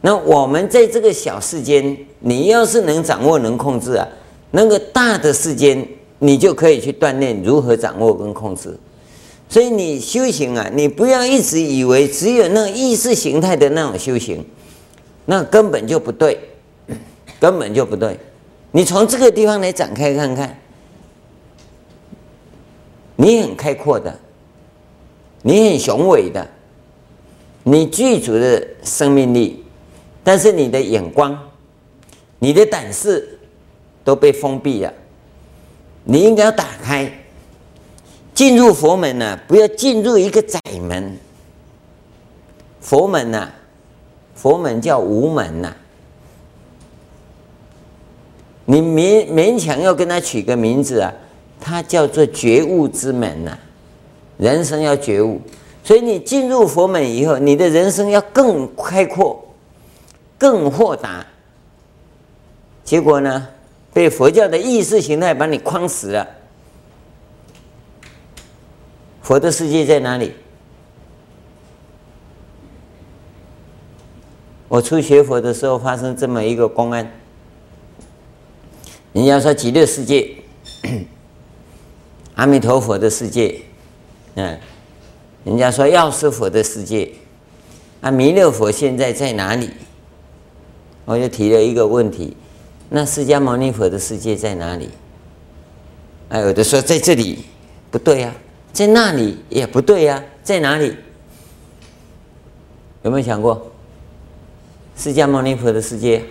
[0.00, 4.04] 那我们在这个小世间，你要是能掌握、能控制啊，
[4.50, 5.86] 那个大的世间，
[6.18, 8.76] 你就可以去锻炼如何掌握跟控制。
[9.48, 14.44] 所以你修行啊，你不要一直以为只有那意识形态的那种修行，
[15.26, 16.36] 那根本就不对，
[17.38, 18.18] 根本就不对。
[18.72, 20.58] 你从这个地方来展开看看。
[23.22, 24.18] 你很开阔的，
[25.42, 26.44] 你很雄伟的，
[27.62, 29.64] 你具足的生命力，
[30.24, 31.38] 但是你的眼光、
[32.40, 33.38] 你的胆识
[34.02, 34.92] 都被封闭了。
[36.02, 37.08] 你应该要打开，
[38.34, 41.16] 进入佛门呢、不要进入一个窄门。
[42.80, 43.52] 佛门呐、
[44.34, 45.72] 佛门叫无门呐、
[48.64, 51.12] 你勉勉强要跟他取个名字啊。
[51.64, 53.56] 它叫做觉悟之门呐、
[54.36, 55.40] 人生要觉悟，
[55.84, 59.42] 所以你进入佛门以后，你的人生要更开阔、
[60.36, 61.24] 更豁达。
[62.82, 63.46] 结果呢，
[63.94, 66.26] 被佛教的意识形态把你框死了。
[69.22, 70.34] 佛的世界在哪里？
[74.66, 77.08] 我初学佛的时候发生这么一个公案，
[79.12, 80.34] 人家说极乐世界。
[82.34, 83.60] 阿弥陀佛的世界，
[84.34, 84.58] 嗯，
[85.44, 87.10] 人家说药师佛的世界，
[88.00, 89.70] 啊，弥勒佛现在在哪里？
[91.04, 92.36] 我就提了一个问题，
[92.88, 94.88] 那释迦牟尼佛的世界在哪里？
[96.28, 97.44] 啊，有的说在这里，
[97.90, 98.32] 不对呀，
[98.72, 100.96] 在那里也不对呀，在哪里？
[103.02, 103.72] 有没有想过
[104.96, 106.22] 释迦牟尼佛的世界？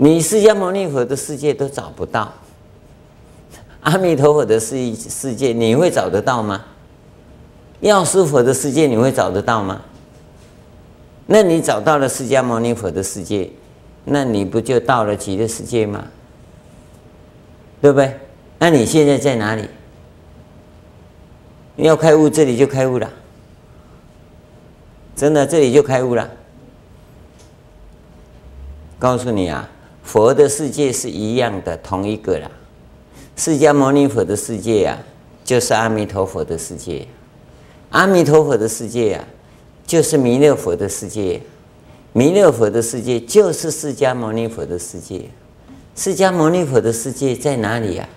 [0.00, 2.32] 你释迦牟尼佛的世界都找不到，
[3.80, 6.64] 阿弥陀佛的世世界你会找得到吗？
[7.80, 9.82] 药师佛的世界你会找得到吗？
[11.26, 13.50] 那你找到了释迦牟尼佛的世界，
[14.04, 16.06] 那你不就到了极乐世界吗？
[17.80, 18.20] 对不对？
[18.60, 19.68] 那你现在在哪里？
[21.74, 23.10] 要开悟，这里就开悟了，
[25.16, 26.30] 真的，这里就开悟了。
[29.00, 29.68] 告诉你啊。
[30.08, 32.50] 佛的世界是一样的，同一个啦。
[33.36, 35.04] 释迦牟尼佛的世界呀、啊，
[35.44, 37.06] 就是阿弥陀佛的世界；
[37.90, 39.28] 阿弥陀佛的世界呀、啊，
[39.86, 41.42] 就是弥勒佛的世界；
[42.14, 45.28] 弥勒佛的世界就是释迦牟尼佛的世界。
[45.94, 48.16] 释迦牟尼佛的世界在哪里呀、啊？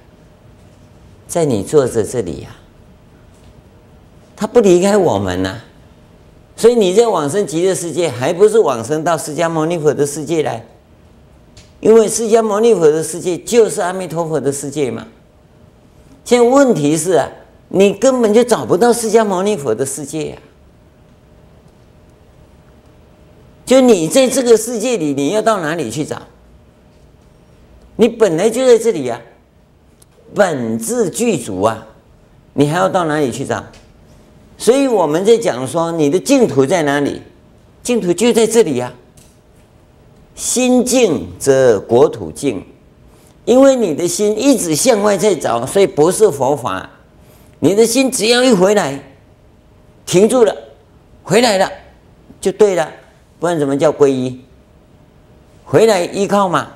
[1.28, 2.56] 在你坐着这里呀、
[4.38, 5.60] 他不离开我们呐、
[6.56, 10.66] 所以你在往生极乐世界，还不是往生到释迦牟尼佛的世界来？
[11.82, 15.08] 因为释迦牟尼佛的世界就是阿弥陀佛的世界嘛，
[16.24, 17.28] 现在问题是啊，
[17.70, 20.38] 你根本就找不到释迦牟尼佛的世界呀、
[23.66, 26.22] 就你在这个世界里，你要到哪里去找？
[27.96, 29.20] 你本来就在这里呀、
[30.36, 31.88] 本自具足啊，
[32.54, 33.64] 你还要到哪里去找？
[34.56, 37.22] 所以我们在讲说，你的净土在哪里？
[37.82, 38.94] 净土就在这里呀、
[40.36, 42.64] 心净则国土净，
[43.46, 46.90] 因为你的心一直向外在找，所以不是佛法。
[47.60, 49.00] 你的心只要一回来，
[50.06, 50.56] 停住了，
[51.22, 51.72] 回来了，
[52.40, 52.90] 就对了。
[53.40, 54.40] 不然怎么叫皈依？
[55.64, 56.68] 回来依靠嘛，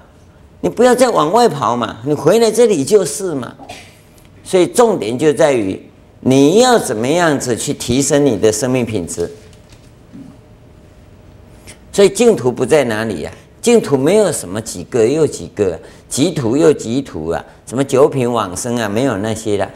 [0.61, 3.55] 你不要再往外跑嘛，你回来这里就是嘛。
[4.43, 5.81] 所以重点就在于
[6.19, 9.31] 你要怎么样子去提升你的生命品质。
[11.91, 13.31] 所以净土不在哪里呀、
[13.65, 19.67] 净土没有什么几个又几个，极土又极土啊，什么九品往生啊，没有那些的。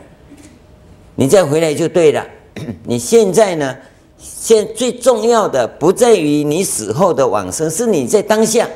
[1.16, 2.24] 你再回来就对了。
[2.86, 3.76] 你现在呢？
[4.20, 8.70] 现在最重要的不在于你死后的往生，是你在当下。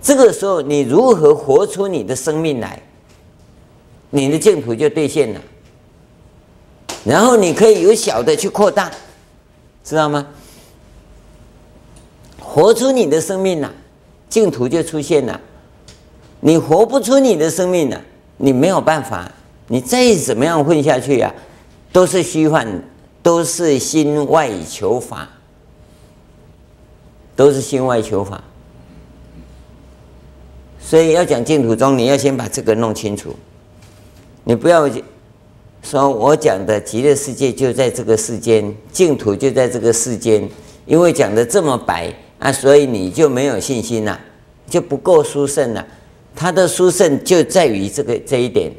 [0.00, 2.82] 这个时候，你如何活出你的生命来，
[4.08, 5.40] 你的净土就兑现了。
[7.04, 8.90] 然后你可以由小的去扩大，
[9.84, 10.26] 知道吗？
[12.52, 13.72] 活出你的生命了，
[14.28, 15.40] 净土就出现了。
[16.40, 18.00] 你活不出你的生命了，
[18.38, 19.30] 你没有办法，
[19.68, 21.34] 你再怎么样混下去呀、啊，
[21.92, 22.66] 都是虚幻。
[23.22, 25.28] 都是心外求法，
[27.36, 28.42] 都是心外求法，
[30.80, 33.36] 所以要讲净土宗，你要先把这个弄清楚。
[34.42, 34.88] 你不要
[35.82, 40.48] 说我讲的极乐世界就在这个世间，净土就在这个世间，
[40.86, 42.10] 因为讲的这么白
[42.40, 44.18] 啊，所以你就没有信心了，
[44.68, 45.86] 就不够殊胜了。
[46.34, 48.72] 它的殊胜就在于这个这一点，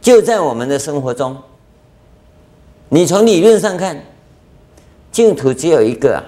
[0.00, 1.36] 就在我们的生活中。
[2.90, 4.02] 你从理论上看，
[5.10, 6.24] 净土只有一个啊，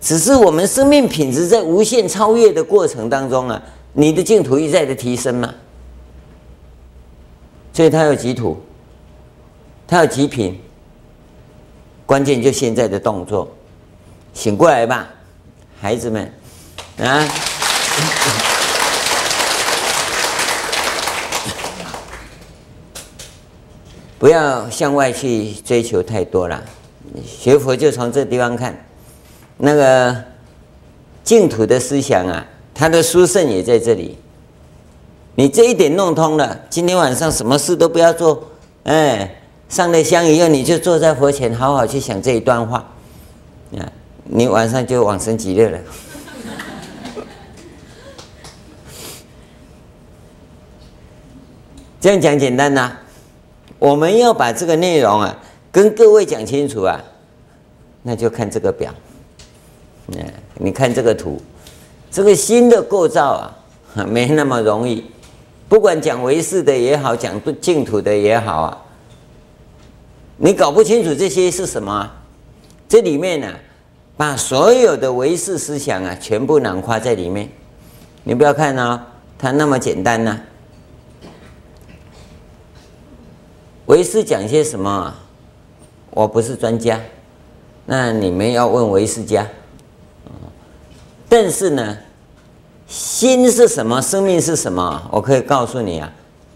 [0.00, 5.54] 只是我们生命品质在无限超越的过程当中啊，你的净土一再的提升嘛，
[7.72, 8.56] 所以它有几土，
[9.86, 10.58] 它有几品，
[12.08, 13.46] 关键就现在的动作，
[14.32, 15.06] 醒过来吧，
[15.78, 16.32] 孩子们
[17.02, 17.28] 啊！
[24.18, 26.64] 不要向外去追求太多了，
[27.26, 28.86] 学佛就从这地方看，
[29.58, 30.16] 那个
[31.22, 34.16] 净土的思想啊，它的殊胜也在这里。
[35.34, 38.48] 你这一点弄通了，今天晚上什么事都不要做，
[38.84, 39.37] 哎，
[39.68, 42.78] 上了香以后，你就坐在佛前，好好去想这一段话，
[43.76, 43.92] 啊，
[44.24, 45.78] 你晚上就往生极乐了。
[52.00, 52.96] 这样讲简单呐。
[53.78, 55.36] 我们要把这个内容啊，
[55.70, 57.00] 跟各位讲清楚啊，
[58.02, 58.92] 那就看这个表，
[60.08, 61.40] 嗯，你看这个图，
[62.10, 63.54] 这个心的构造啊，
[64.08, 65.04] 没那么容易。
[65.68, 68.76] 不管讲唯识的也好，讲净土的也好啊，
[70.38, 72.10] 你搞不清楚这些是什么，
[72.88, 73.52] 这里面呢，
[74.16, 77.50] 把所有的唯识思想啊，全部囊括在里面。
[78.22, 79.04] 你不要看啊，
[79.36, 80.40] 它那么简单呢。
[83.86, 85.12] 唯识讲些什么？
[86.10, 87.00] 我不是专家，
[87.86, 89.46] 那你们要问唯识家。
[91.28, 91.98] 但是呢，
[92.86, 94.00] 心是什么？
[94.00, 95.08] 生命是什么？
[95.10, 96.12] 我可以告诉你啊，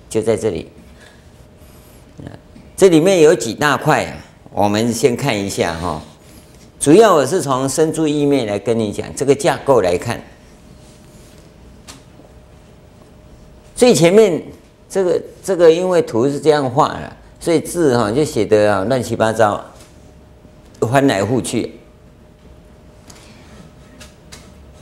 [0.08, 0.70] 就在这里。
[2.82, 4.16] 这里面有几大块啊，
[4.50, 6.02] 我们先看一下哈。
[6.80, 10.20] 主要我是从生住意灭来跟你讲这个架构来看。
[13.76, 14.42] 最前面
[14.90, 17.12] 这个这个，因为图是这样画的。
[17.38, 19.64] 所以字哈就写得啊乱七八糟，
[20.80, 21.78] 翻来覆去。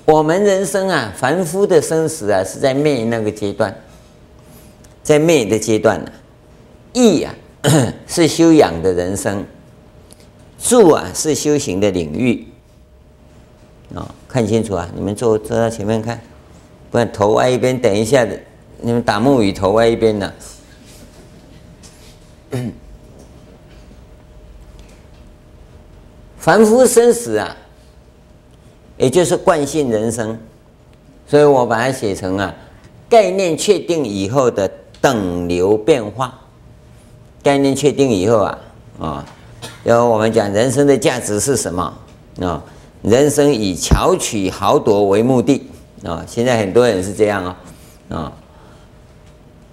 [0.06, 3.76] 我们人生啊，凡夫的生死啊，是在灭那个阶段，
[5.02, 6.16] 在灭的阶段呢、啊。
[6.94, 7.34] 意啊
[8.06, 9.44] 是修养的人生，
[10.58, 12.46] 住啊是修行的领域。
[13.94, 14.88] 啊、哦，看清楚啊！
[14.94, 16.20] 你们坐坐到前面看，
[16.90, 17.76] 不然头歪一边。
[17.76, 18.40] 等一下子，
[18.80, 20.32] 你们打木鱼头歪一边呢。
[26.38, 27.56] 凡夫生死啊，
[28.96, 30.38] 也就是惯性人生，
[31.26, 32.54] 所以我把它写成啊，
[33.08, 36.39] 概念确定以后的等流变化。
[37.42, 38.58] 概念确定以后啊，
[39.00, 39.26] 啊，
[39.82, 41.92] 然后我们讲人生的价值是什么
[42.40, 42.62] 啊？
[43.02, 45.70] 人生以巧取豪夺为目的
[46.04, 46.24] 啊。
[46.28, 47.56] 现在很多人是这样啊，
[48.10, 48.32] 啊。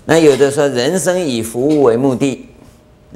[0.05, 2.47] 那有的说人生以服务为目的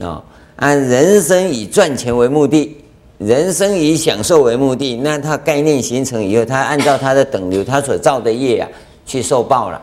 [0.01, 0.21] 啊，
[0.57, 2.77] 按人生以赚钱为目的，
[3.17, 8.67] 人生以享受为目的，那他概念形成以后，他按照他的等流，他所造的业啊，
[9.05, 9.81] 去受报了。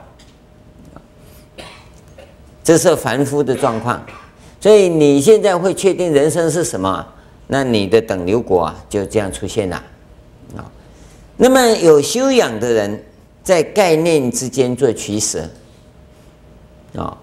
[2.63, 4.05] 这是凡夫的状况，
[4.61, 7.07] 所以你现在会确定人生是什么？
[7.47, 9.77] 那你的等流果啊，就这样出现了
[10.57, 10.71] 啊。
[11.37, 13.03] 那么有修养的人，
[13.43, 15.49] 在概念之间做取舍
[16.95, 17.17] 啊，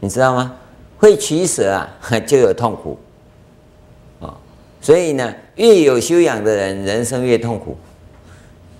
[0.00, 0.54] 你知道吗？
[0.98, 1.88] 会取舍啊，
[2.26, 2.98] 就有痛苦
[4.20, 4.36] 啊。
[4.80, 7.76] 所以呢，越有修养的人，人生越痛苦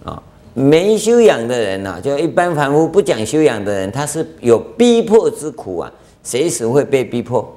[0.04, 0.22] 啊。
[0.52, 5.92] 没修养的人呢，就一般凡夫不讲修养的人，他是有逼迫之苦啊，
[6.22, 7.56] 随时会被逼迫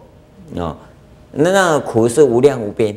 [0.55, 0.75] 哦。
[1.31, 2.95] 那那个苦是无量无边。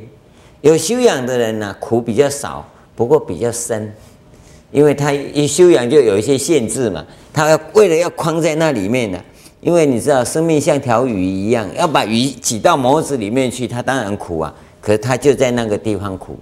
[0.61, 3.93] 有修养的人呢，苦比较少，不过比较深，
[4.71, 9.19] 因为他一修养就有一些限制嘛，他要为了要框在那里面呢。
[9.61, 14.55] 因为你知道，生命像条鱼一样，要把鱼挤到模子里面去，他当然苦啊。
[14.81, 16.39] 可是他就在那个地方苦，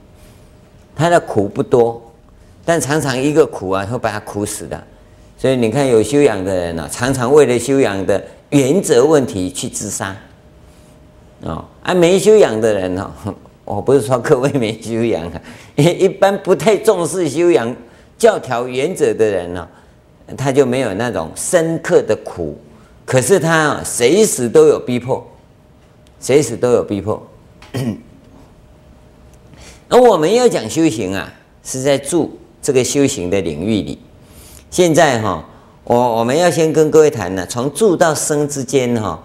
[0.95, 2.01] 他的苦不多。
[2.65, 4.81] 但常常一个苦啊，会把他苦死的。
[5.37, 10.17] 所以你看，有修养的人呢、常常为了修养的原则问题去自杀。
[11.43, 13.11] 哦，啊，没修养的人、哦，
[13.65, 15.41] 我不是说各位没修养啊，
[15.77, 17.75] 一般不太重视修养
[18.17, 19.69] 教条原则的人呢、
[20.27, 22.59] 哦，他就没有那种深刻的苦。
[23.05, 25.27] 可是他随时都有逼迫，
[26.21, 27.27] 随时都有逼迫。
[29.89, 31.33] 而我们要讲修行啊，
[31.63, 32.39] 是在住。
[32.61, 33.99] 这个修行的领域里，
[34.69, 35.43] 现在哈，
[35.85, 39.19] 我我们要先跟各位谈呢，从住到生之间哈，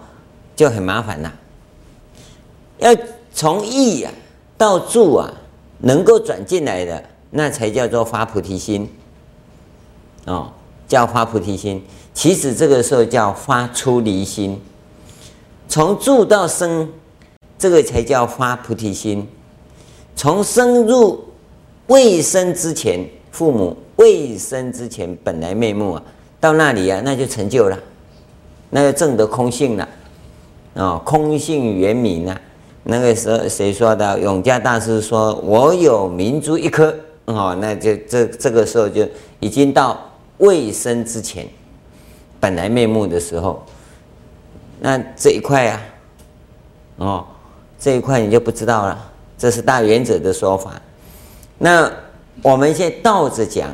[0.54, 1.30] 就很麻烦了。
[2.78, 2.94] 要
[3.32, 4.12] 从意啊
[4.56, 5.32] 到住啊，
[5.78, 8.88] 能够转进来的，那才叫做发菩提心。
[10.26, 10.50] 哦，
[10.88, 11.84] 叫发菩提心。
[12.12, 14.60] 其实这个时候叫发出离心。
[15.68, 16.88] 从住到生，
[17.58, 19.26] 这个才叫发菩提心。
[20.14, 21.24] 从生入
[21.88, 23.08] 未生之前。
[23.34, 26.02] 父母未生之前本来面目啊，
[26.38, 27.76] 到那里啊，那就成就了，
[28.70, 29.82] 那就证得空性了，
[30.74, 32.40] 啊、哦，空性圆明啊。
[32.84, 34.18] 那个时候谁说的？
[34.20, 36.94] 永嘉大师说：“我有明珠一颗。”
[37.26, 39.08] 哦，那就这这个时候就
[39.40, 39.98] 已经到
[40.38, 41.48] 未生之前
[42.38, 43.64] 本来面目的时候，
[44.80, 45.82] 那这一块啊，
[46.96, 47.26] 哦，
[47.78, 49.10] 这一块你就不知道了。
[49.38, 50.80] 这是大原则的说法，
[51.58, 51.90] 那。
[52.42, 53.72] 我们现在倒着讲，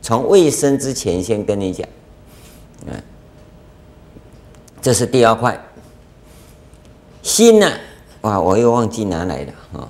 [0.00, 1.86] 从未生之前先跟你讲，
[2.86, 3.02] 嗯，
[4.80, 5.60] 这是第二块。
[7.20, 7.68] 心呢、
[8.22, 9.88] 哇，我又忘记拿来了啊！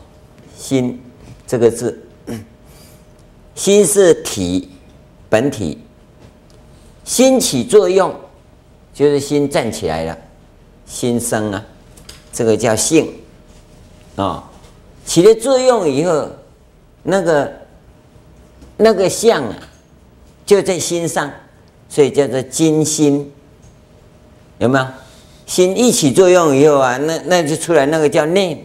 [0.56, 1.02] 心
[1.46, 2.00] 这个字，
[3.54, 4.70] 心是体，
[5.28, 5.78] 本体。
[7.04, 8.14] 心起作用，
[8.94, 10.18] 就是心站起来了，
[10.86, 11.64] 心生啊，
[12.32, 13.12] 这个叫性
[14.16, 14.50] 啊。
[15.04, 16.28] 起了作用以后，
[17.02, 17.52] 那个。
[18.82, 19.54] 那个相啊，
[20.46, 21.30] 就在心上，
[21.86, 23.30] 所以叫做金心，
[24.56, 24.86] 有没有？
[25.50, 28.56] 心一起作用以后啊，那那就出来那个叫念，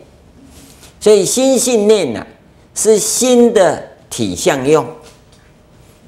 [0.99, 2.27] 所以心性念呐、啊，
[2.75, 4.86] 是心的体相用，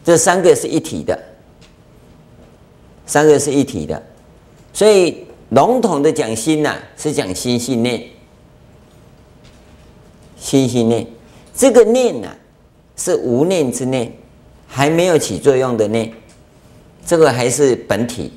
[0.05, 1.19] 这三个是一体的，
[3.07, 4.03] 三个是一体的，
[4.71, 8.03] 所以笼统的讲心呐、啊，是讲心性念，
[10.39, 11.07] 心性念，
[11.55, 12.37] 这个念呐、啊。
[12.99, 14.11] 是无念之念，
[14.67, 16.11] 还没有起作用的念，
[17.03, 18.31] 这个还是本体。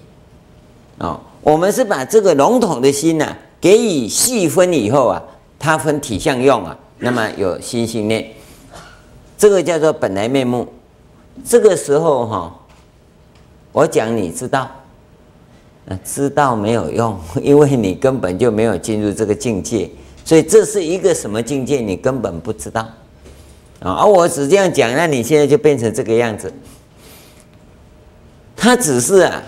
[0.99, 1.20] 哦。
[1.43, 5.22] 我们是把这个笼统的心呢、啊，给予细分以后啊，
[5.59, 8.26] 它分体相用啊，那么有心性念，
[9.38, 10.68] 这个叫做本来面目。
[11.45, 12.55] 这个时候哈、
[13.72, 14.70] 我讲你知道，
[16.05, 19.88] 知道没有用，因为你根本就没有进入这个境界，
[20.24, 22.82] 所以这是一个什么境界，你根本不知道。
[23.80, 26.53] 啊，而我只这样讲，那你现在就变成这个样子。
[28.55, 29.43] 他只是啊，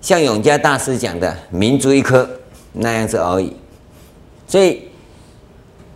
[0.00, 2.28] 像永嘉大师讲的“明珠一颗”
[2.72, 3.54] 那样子而已。
[4.46, 4.88] 所以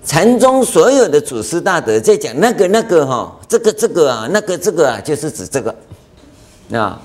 [0.04, 5.74] 禅宗所有的祖师大德在讲那个那个哈，这个这个啊，那个这个啊，就是指这个，
[6.78, 7.00] 啊，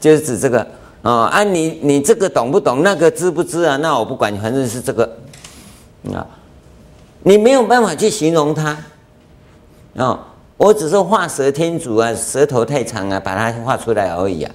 [0.00, 0.66] 就是指这个
[1.02, 1.12] 啊。
[1.26, 2.82] 啊，你你这个懂不懂？
[2.82, 3.76] 那个知不知啊？
[3.76, 5.04] 那我不管，反正是这个
[6.14, 6.26] 啊，
[7.22, 8.76] 你没有办法去形容它。
[9.94, 10.18] 哦，
[10.56, 14.42] 我只是画蛇添足啊，舌头太长啊，把它画出来而已。
[14.42, 14.50] 啊，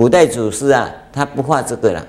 [0.00, 2.02] 古代祖师啊，他不画这个了，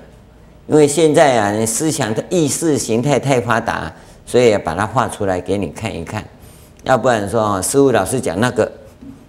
[0.66, 3.92] 因为现在啊，你思想的意识形态太发达，
[4.24, 6.24] 所以把它画出来给你看一看。
[6.84, 8.72] 要不然说啊，师父老师讲那个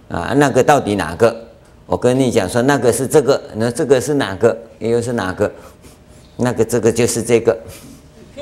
[0.08, 1.46] 啊，那个到底哪个？
[1.84, 4.56] 我跟你讲说，那个是这个，那这个是哪个？
[4.78, 5.52] 又是哪个？
[6.38, 7.54] 那个这个就是这个。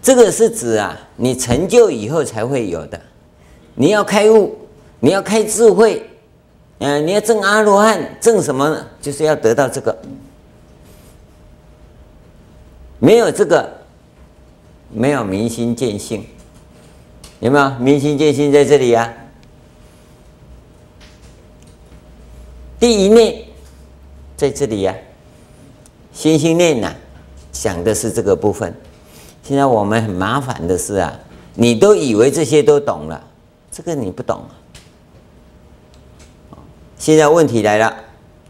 [0.00, 2.98] 这个是指啊，你成就以后才会有的。
[3.74, 4.56] 你要开悟，
[5.00, 6.02] 你要开智慧，
[6.80, 8.86] 嗯、你要证阿罗汉，证什么呢？
[9.00, 9.96] 就是要得到这个。
[13.00, 13.68] 没有这个，
[14.92, 16.24] 没有明心见性，
[17.40, 17.70] 有没有？
[17.78, 19.26] 明心见性在这里呀、啊。
[22.78, 23.42] 第一念
[24.36, 24.98] 在这里呀、啊，
[26.12, 26.96] 心心念呐、啊，
[27.50, 28.72] 讲的是这个部分。
[29.42, 31.18] 现在我们很麻烦的是啊，
[31.54, 33.20] 你都以为这些都懂了，
[33.72, 34.42] 这个你不懂。
[37.08, 38.04] 现在问题来了，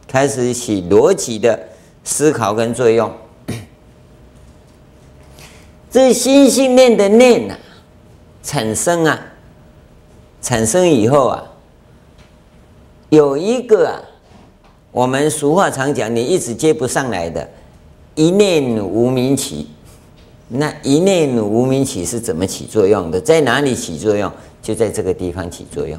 [0.08, 1.56] 开始起逻辑的
[2.02, 3.08] 思考跟作用。
[5.88, 7.58] 这心性念的念呐、啊，
[8.42, 9.16] 产生啊，
[10.42, 11.44] 产生以后啊，
[13.10, 14.02] 有一个啊。
[14.90, 17.48] 我们俗话常讲，你一直接不上来的，
[18.16, 19.68] 一念无明起。
[20.48, 23.20] 那一念无明起是怎么起作用的？
[23.20, 24.28] 在哪里起作用？
[24.60, 25.96] 就在这个地方起作用。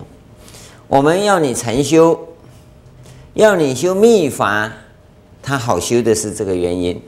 [0.90, 2.20] 我们要你禅修，
[3.40, 4.70] 要你修密法，
[5.42, 7.02] 它好修的是这个原因。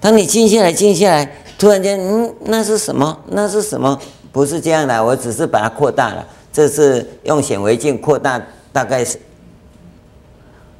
[0.00, 3.16] 当你静下来，静下来，突然间，嗯，那是什么？
[3.28, 3.96] 那是什么？
[4.32, 6.26] 不是这样的，我只是把它扩大了。
[6.52, 9.16] 这是用显微镜扩大，大概是。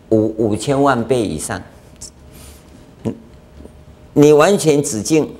[0.08, 1.62] 五五千万倍以上，
[4.12, 5.32] 你完全止静，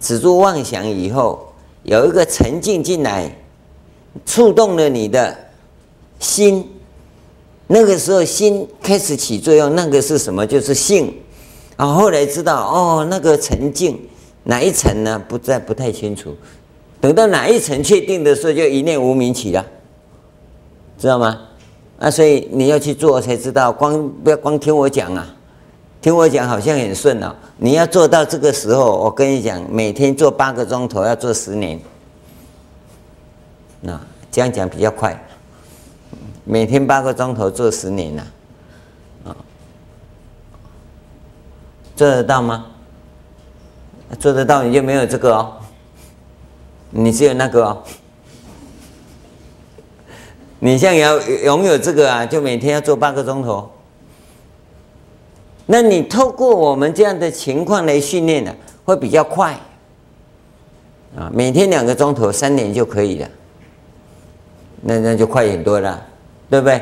[0.00, 1.52] 止住妄想以后，
[1.84, 3.30] 有一个沉静进来，
[4.24, 5.36] 触动了你的
[6.18, 6.68] 心，
[7.68, 10.46] 那个时候心开始起作用，那个是什么？
[10.46, 11.12] 就是性。
[11.76, 14.00] 啊后来知道哦，那个沉静
[14.44, 15.22] 哪一层呢？
[15.28, 16.34] 不再不太清楚。
[17.00, 19.64] 等到哪一层确定的时候，就一念无明起了，
[20.98, 21.38] 知道吗？
[21.98, 25.34] 啊，所以你要去做才知道，光不要光听我讲啊，
[26.00, 27.34] 听我讲好像很顺哦。
[27.58, 31.78] 你要做到这个时候，我跟你讲，每天做八个钟头，要做十年。
[33.82, 34.00] 那
[34.30, 35.22] 这样讲比较快，
[36.48, 38.22] 每天八个钟头做十年呐，
[39.24, 39.36] 啊，
[41.96, 42.66] 做得到吗？
[44.20, 45.56] 做得到你就没有这个哦，
[46.90, 47.82] 你只有那个哦。
[50.60, 53.68] 你像要拥有这个啊，就每天要做八个钟头。
[55.66, 59.58] 那你透过我们这样的情况来训练呢，会比较快
[61.16, 61.28] 啊。
[61.34, 63.28] 每天两个钟头，三年就可以了。
[64.82, 66.06] 那那就快很多了，
[66.48, 66.80] 对不对？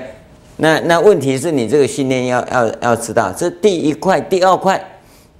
[0.56, 4.82] 那那问题是你这个训练要要要知道，这第一块、第二块、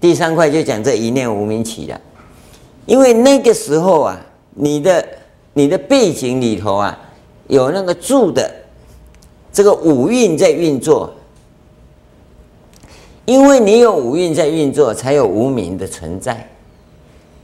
[0.01, 2.01] 第三块就讲这一念无明起了。
[2.87, 4.21] 因为那个时候啊，
[4.51, 5.07] 你的
[5.53, 6.99] 你的背景里头啊。
[7.47, 8.51] 有那个住的
[9.53, 11.13] 这个五蕴在运作，
[13.27, 16.49] 因为你有五蕴在运作，才有无明的存在。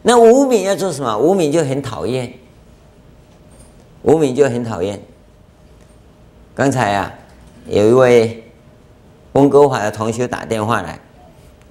[0.00, 1.18] 那无明要做什么？
[1.18, 2.32] 无明就很讨厌，
[4.00, 4.98] 无明就很讨厌。
[6.60, 7.10] 刚才啊，
[7.64, 8.44] 有一位
[9.32, 11.00] 温哥华的同学打电话来，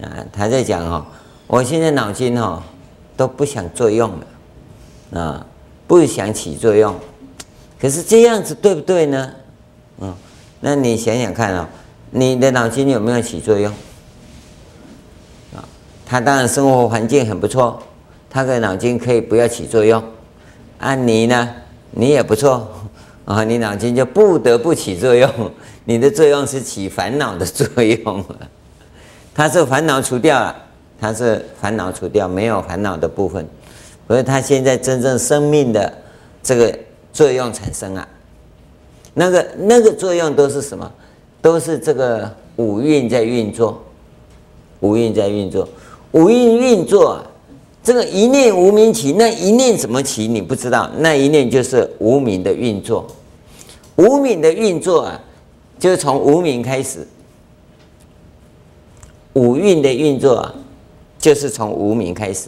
[0.01, 1.05] 啊，他在讲哦，
[1.45, 2.59] 我现在脑筋哦
[3.15, 4.09] 都不想作用
[5.11, 5.45] 了，啊，
[5.85, 6.95] 不想起作用。
[7.79, 9.31] 可是这样子对不对呢？
[9.99, 10.11] 嗯，
[10.61, 11.67] 那你想想看、哦，
[12.09, 13.71] 你的脑筋有没有起作用？
[15.55, 15.61] 啊，
[16.03, 17.79] 他当然生活环境很不错，
[18.27, 20.03] 他的脑筋可以不要起作用。
[20.79, 21.47] 啊你呢，
[21.91, 22.88] 你也不错
[23.29, 25.29] 啊，你脑筋就不得不起作用。
[25.85, 28.25] 你的作用是起烦恼的作用，
[29.35, 30.55] 他是烦恼除掉了，
[30.99, 33.47] 他是烦恼除掉，没有烦恼的部分，
[34.07, 35.93] 所以他现在真正生命的
[36.41, 36.75] 这个。
[37.11, 38.07] 作用产生啊，
[39.15, 40.89] 那个那个作用都是什么？
[41.41, 43.83] 都是这个五蕴在运作，
[44.81, 45.67] 五蕴在运作，
[46.11, 47.23] 五蕴运作啊，
[47.83, 50.27] 这个一念无明起，那一念怎么起？
[50.27, 53.05] 你不知道，那一念就是无明的运作，
[53.99, 55.19] 无明的运作啊，
[55.77, 57.05] 就是从无明开始，
[59.33, 60.55] 五蕴的运作啊，
[61.17, 62.47] 就是从无明开始。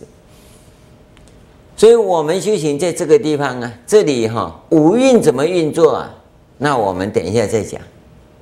[1.75, 6.15] 所以，我们修行在这个地方啊，这里哈，五蕴怎么运作啊？
[6.57, 7.81] 那我们等一下再讲。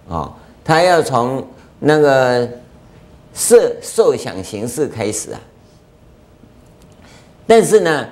[0.07, 0.31] 哦，
[0.63, 1.43] 他要从
[1.79, 2.47] 那个
[3.33, 5.41] 色、受、想、行、识开始啊。
[7.47, 8.07] 但是呢，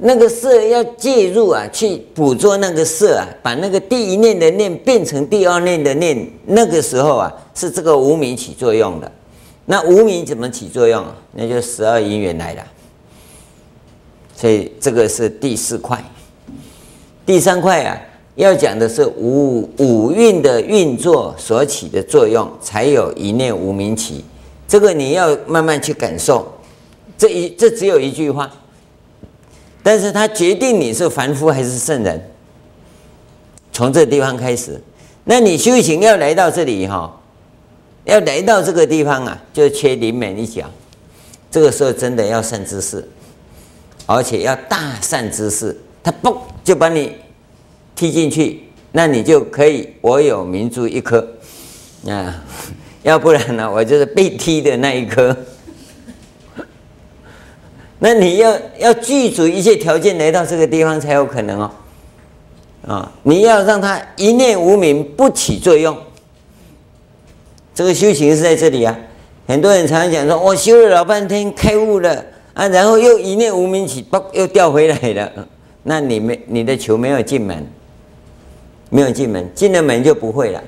[0.00, 9.10] 那个色要介入啊，去捕捉那个色啊，把那个第一念的念变成第二念的念，那个时候啊，是这个无明起作用的。
[9.66, 11.04] 那无明怎么起作用？
[11.32, 12.62] 那就十二因缘来了。
[14.36, 16.02] 所以这个是第四块，
[17.26, 18.00] 第三块啊，
[18.36, 24.24] 要讲的是五五蕴的运作所起的作用，才有一念无明起。
[24.68, 26.46] 这个你要慢慢去感受。
[27.18, 28.48] 这一这只有一句话，
[29.88, 32.30] 但是他决定你是凡夫还是圣人。
[33.72, 34.78] 从这地方开始，
[35.24, 37.18] 那你修行要来到这里哈，
[38.04, 40.70] 要来到这个地方啊，就缺临门一脚。
[41.50, 43.02] 这个时候真的要善知识，
[44.04, 47.12] 而且要大善知识，他嘣就把你。
[47.96, 51.26] 踢进去，那你就可以我有明珠一颗
[52.06, 52.44] 啊，
[53.02, 55.34] 要不然呢，我就是被踢的那一颗。
[57.98, 61.70] 那你要要具足一切条件来到这个地方才有可能哦。
[62.86, 65.96] 啊，你要让他一念无明不起作用，
[67.74, 68.98] 这个修行是在这里啊。
[69.46, 72.24] 很多人常常讲说，我修了老半天开悟了
[72.54, 75.46] 啊，然后又一念无明起，嘣又掉回来了。
[75.82, 77.66] 那你没你的球没有进门。
[78.90, 80.62] 没有进门，进了门就不会了。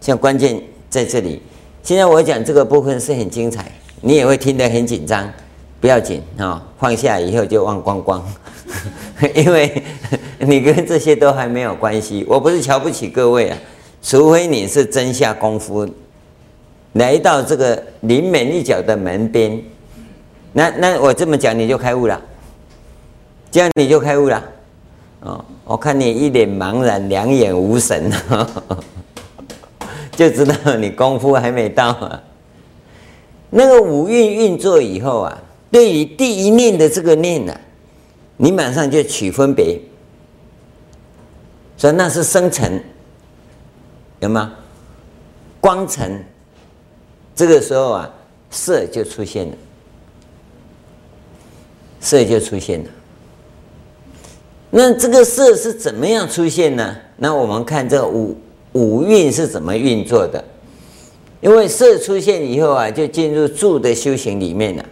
[0.00, 0.60] 像关键
[0.90, 1.40] 在这里。
[1.84, 3.70] 现在我讲这个部分是很精彩，
[4.00, 5.32] 你也会听得很紧张，
[5.80, 8.24] 不要紧啊、哦，放下以后就忘光光，
[9.34, 9.82] 因为
[10.38, 12.24] 你跟这些都还没有关系。
[12.28, 13.58] 我不是瞧不起各位啊，
[14.02, 15.86] 除非你是真下功夫，
[16.94, 19.62] 来到这个临门一脚的门边，
[20.52, 22.20] 那那我这么讲你就开悟了，
[23.50, 24.42] 这样你就开悟了。
[25.20, 28.10] 哦，我看你一脸茫然，两眼无神，
[30.12, 32.22] 就知道你功夫还没到啊。
[33.50, 35.38] 那个五蕴运作以后啊，
[35.74, 37.52] 对于第一念的这个念呢、
[38.36, 39.76] 你马上就取分别，
[41.76, 42.80] 所以那是生成，
[44.20, 44.54] 有吗？
[45.60, 46.24] 光尘，
[47.34, 48.14] 这个时候啊，
[48.52, 49.56] 色就出现了，
[51.98, 52.90] 色就出现了。
[54.70, 56.96] 那这个色是怎么样出现呢？
[57.16, 58.36] 那我们看这五
[58.74, 60.44] 五蕴是怎么运作的？
[61.40, 64.86] 因为色出现以后啊，就进入住的修行里面了。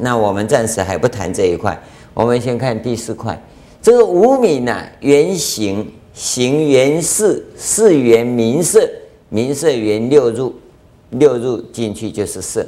[0.00, 1.80] 那我们暂时还不谈这一块，
[2.14, 3.40] 我们先看第四块。
[3.80, 8.88] 这个无名呢，缘行，行缘识，识缘名色，
[9.28, 10.54] 名色缘六入，
[11.10, 12.66] 六入进去就是色。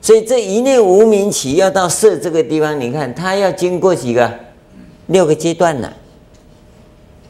[0.00, 4.32] 所以这一念无明起要到色这个地方，你看它要经过几个？
[5.08, 5.92] 六个阶段呢？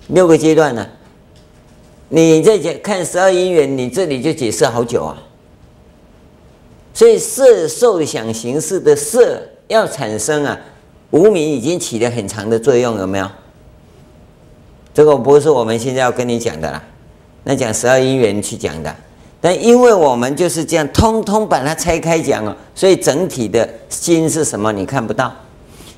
[0.09, 0.87] 六个阶段呢？
[2.11, 5.23] 你在讲看十二因缘，你这里就解释好久啊。
[6.93, 10.59] 所以色受想行识的色要产生啊，
[11.11, 13.29] 无明已经起了很长的作用，有没有？
[14.93, 16.83] 这个不是我们现在要跟你讲的啦，
[17.45, 18.95] 那讲十二因缘去讲的。
[19.41, 24.73] 但因为我们就是这样，通通把它拆开讲哦，所以整体的心是什么？
[24.73, 25.33] 你看不到。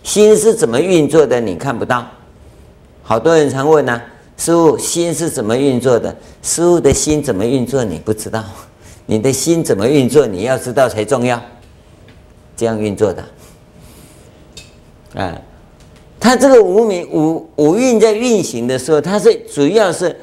[0.04, 1.40] 心是怎么运作的？
[1.40, 2.06] 你看不到。
[3.02, 4.00] 好多人常问呢、
[4.36, 6.14] 师父，心是怎么运作的？
[6.42, 7.82] 师父的心怎么运作？
[7.82, 8.44] 你不知道。
[9.06, 10.26] 你的心怎么运作？
[10.26, 11.40] 你要知道才重要。
[12.56, 13.24] 这样运作的。
[15.14, 15.40] 啊，
[16.20, 20.16] 它这个无名五五蕴在运行的时候，它是主要是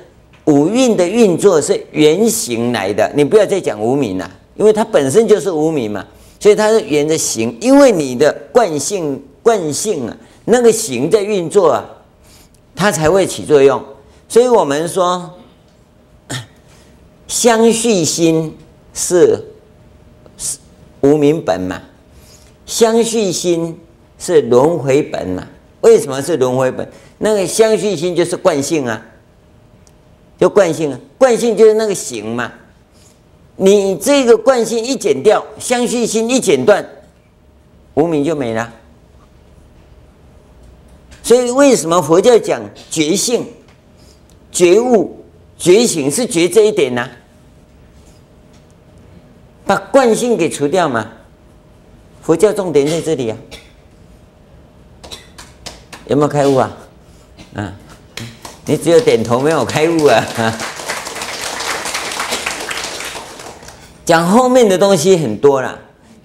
[0.45, 3.11] 五蕴的运作是圆形来的。
[3.15, 6.05] 你不要再讲无名了，因为它本身就是无名嘛，
[6.39, 7.57] 所以它是缘着形。
[7.61, 9.23] 因为你的惯性。
[9.41, 10.15] 惯性啊，
[10.45, 11.83] 那个形在运作啊，
[12.75, 13.81] 它才会起作用。
[14.27, 15.33] 所以我们说，
[17.25, 18.55] 相续心
[18.93, 19.45] 是
[20.37, 20.57] 是
[21.01, 21.81] 无明本嘛，
[22.65, 23.79] 相续心
[24.17, 25.47] 是轮回本嘛。
[25.81, 26.89] 为什么是轮回本？
[27.19, 29.05] 那个相续心就是惯性啊，
[30.37, 32.51] 就惯性啊，惯性就是那个行嘛。
[33.55, 36.85] 你这个惯性一剪掉，相续心一剪断，
[37.93, 38.73] 无明就没了。
[41.23, 43.45] 所以，为什么佛教讲觉性、
[44.51, 45.23] 觉悟、
[45.57, 47.07] 觉醒是觉这一点呢？
[49.69, 51.07] 把惯性给除掉嘛。
[52.23, 53.37] 佛教重点在这里啊。
[56.07, 56.75] 有没有开悟啊？
[57.53, 57.73] 啊，
[58.65, 60.25] 你只有点头没有开悟啊。
[64.03, 65.77] 讲后面的东西很多了，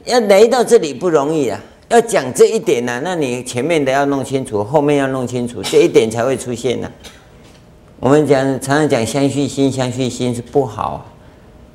[0.07, 1.61] 要来到这里不容易啊。
[1.91, 6.91] 要讲这一点呢、啊，那你前面的要弄清楚，后面要弄清楚，这一点才会出现呢、啊。
[8.01, 11.05] 我们讲常常讲相续心，相续心是不好、啊，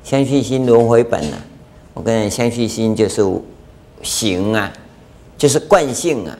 [0.02, 1.38] 相续心轮回本啊。
[1.94, 3.22] 我跟你，相续心就是
[4.02, 4.72] 行啊，
[5.36, 6.38] 就是惯性啊。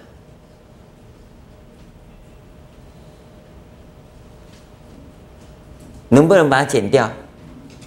[6.09, 7.11] 能不能把它剪掉？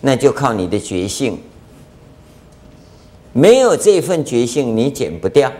[0.02, 1.38] 那就靠你的觉性。
[3.34, 5.52] 没有这份觉性，你剪不掉。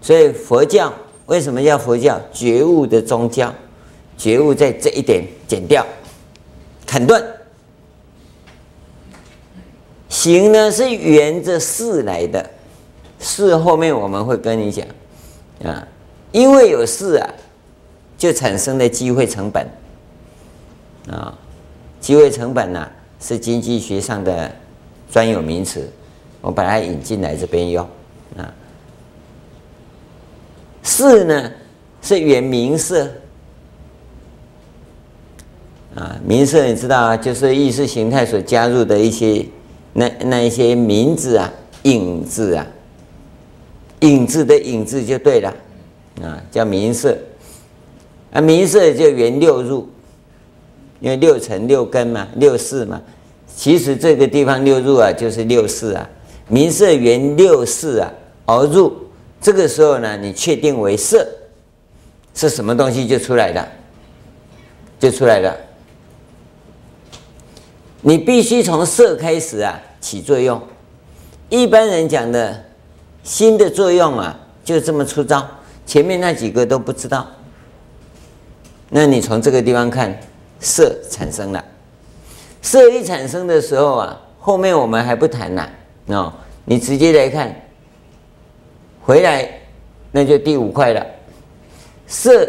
[0.00, 0.92] 所以佛教
[1.26, 2.20] 为什么叫佛教？
[2.32, 3.52] 觉悟的宗教，
[4.16, 5.84] 觉悟在这一点剪掉、
[6.86, 7.22] 砍断。
[10.16, 12.48] 行呢是沿着事来的，
[13.20, 14.86] 事后面我们会跟你讲
[15.62, 15.86] 啊，
[16.32, 17.28] 因为有事啊，
[18.16, 19.68] 就产生了机会成本
[21.10, 21.36] 啊，
[22.00, 22.88] 机会成本呢、
[23.20, 24.50] 是经济学上的
[25.12, 25.86] 专有名词，
[26.40, 27.86] 我把它引进来这边用
[28.38, 28.50] 啊。
[30.82, 31.52] 识呢
[32.00, 33.06] 是缘名色
[35.94, 39.46] 啊，名色你知道啊，就是意识形态所加入的一些。
[39.98, 41.50] 那那一些名字啊，
[41.84, 42.66] 影字啊，
[44.00, 45.48] 影字的影字就对了，
[46.22, 47.16] 啊，叫名色，
[48.30, 49.88] 啊，名色就缘六入，
[51.00, 53.00] 因为六尘六根嘛，六四嘛，
[53.56, 56.06] 其实这个地方六入啊，就是六四啊，
[56.48, 58.12] 名色缘六四啊
[58.44, 58.92] 而入，
[59.40, 61.26] 这个时候呢，你确定为色，
[62.34, 63.66] 是什么东西就出来了，
[65.00, 65.56] 就出来了。
[68.02, 70.60] 你必须从色开始啊起作用，
[71.48, 72.64] 一般人讲的
[73.24, 75.44] 心的作用啊就这么粗糙，
[75.84, 77.26] 前面那几个都不知道。
[78.90, 80.16] 那你从这个地方看，
[80.60, 81.64] 色产生了，
[82.62, 85.66] 色一产生的时候啊，后面我们还不谈呢，
[86.06, 86.32] 哦，
[86.64, 87.52] 你直接来看，
[89.02, 89.50] 回来
[90.12, 91.04] 那就第五块了，
[92.06, 92.48] 色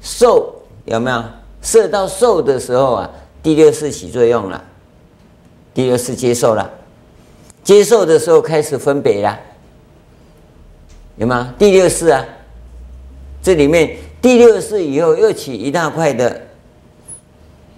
[0.00, 1.22] 受有没有？
[1.60, 3.10] 色到受的时候啊。
[3.46, 4.60] 第六识起作用了，
[5.72, 6.68] 第六识接受了，
[7.62, 9.38] 接受的时候开始分别了，
[11.14, 11.54] 有吗？
[11.56, 12.24] 第六识啊，
[13.40, 16.42] 这里面第六识以后又起一大块的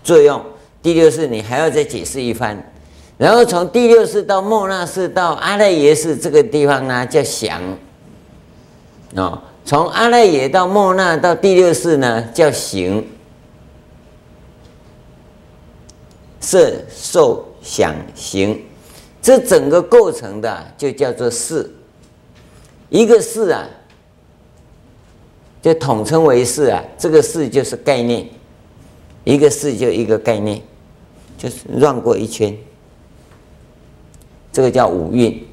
[0.02, 0.42] 作用，
[0.80, 2.72] 第六识你还要再解释一番，
[3.18, 7.60] 然后从第六识到莫那世到阿赖耶识这个地方呢叫想，
[9.14, 13.06] 哦，从阿赖耶到莫那到第六识呢叫行。
[16.50, 18.58] 色受想行，
[19.20, 21.70] 这整个构成的就叫做事。
[22.88, 23.68] 一个事啊，
[25.60, 26.82] 就统称为事啊。
[26.96, 28.26] 这个事就是概念，
[29.24, 30.62] 一个事就一个概念，
[31.36, 32.56] 就是绕过一圈。
[34.50, 35.46] 这个叫五蕴，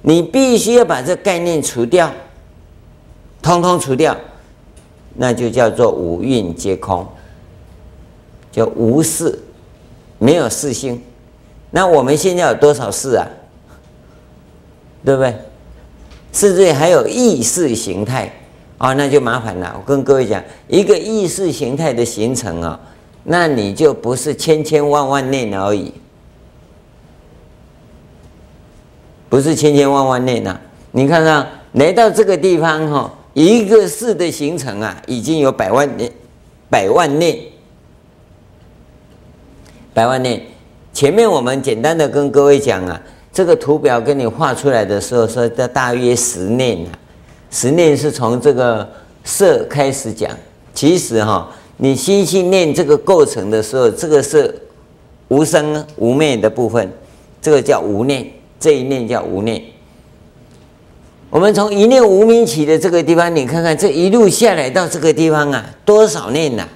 [0.00, 2.10] 你必须要把这概念除掉，
[3.42, 4.16] 通通除掉，
[5.16, 7.06] 那就叫做五蕴皆空，
[8.50, 9.38] 叫无事。
[10.18, 11.02] 没有四星，
[11.70, 13.26] 那我们现在有多少四啊？
[15.04, 15.34] 对不对？
[16.32, 18.32] 甚至还有意识形态
[18.78, 19.74] 啊、那就麻烦了。
[19.78, 22.80] 我跟各位讲，一个意识形态的形成啊、
[23.22, 25.92] 那你就不是千千万万念而已，
[29.28, 30.58] 不是千千万万念呐。
[30.90, 36.10] 你看看，来到这个地方哈、哦，一个识的形成啊，已经有百万念，
[36.68, 37.38] 百万念。
[39.94, 40.42] 百万念，
[40.92, 43.00] 前面我们简单的跟各位讲啊，
[43.32, 46.90] 这个图表给你画出来的时候说这大约十念啊，
[47.48, 48.86] 十念是从这个
[49.22, 50.28] 色开始讲。
[50.74, 54.52] 其实哈，你心性念这个构成的时候，这个是
[55.28, 56.92] 无生无灭的部分，
[57.40, 58.28] 这个叫无念，
[58.58, 59.62] 这一念叫无念。
[61.30, 66.66] 我们从一念无明起的这个地方，你看看这一路下来到这个地方啊，多少念呐？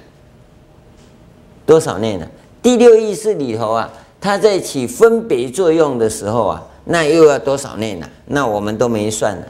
[1.65, 2.25] 多少念呐？
[2.61, 3.89] 第六意识里头啊，
[4.19, 9.45] 它在起分别作用的时候啊，那又要多少念呢、那我们都没算呢。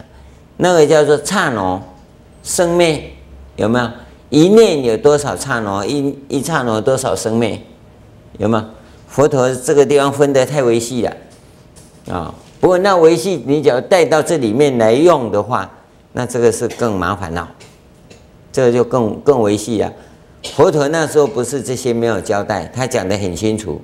[0.58, 1.82] 那个叫做刹那
[2.44, 3.12] 生灭，
[3.56, 3.90] 有没有？
[4.30, 5.84] 一念有多少刹那？
[5.86, 7.60] 一一刹那多少生灭？
[8.38, 8.70] 有吗？
[9.08, 11.12] 佛陀这个地方分得太微细了
[12.10, 15.70] 啊、不过那微细，你只要带到这里面来用的话，
[16.14, 17.48] 那这个是更麻烦了，
[18.52, 19.92] 这个就更更微细了。
[20.44, 23.80] 佛陀那时候不是这些没有交代，他讲得很清楚。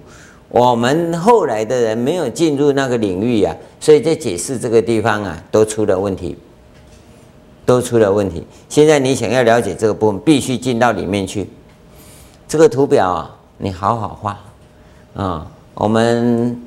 [0.49, 6.37] 我们后来的人没有进入那个领域啊，所以在解释这个地方啊，都出了问题，
[7.65, 8.45] 都出了问题。
[8.69, 11.49] 现在你想要了解这个部分，必须进到里面去。
[12.47, 14.39] 这个图表啊，你好好画
[15.15, 16.61] 啊、我们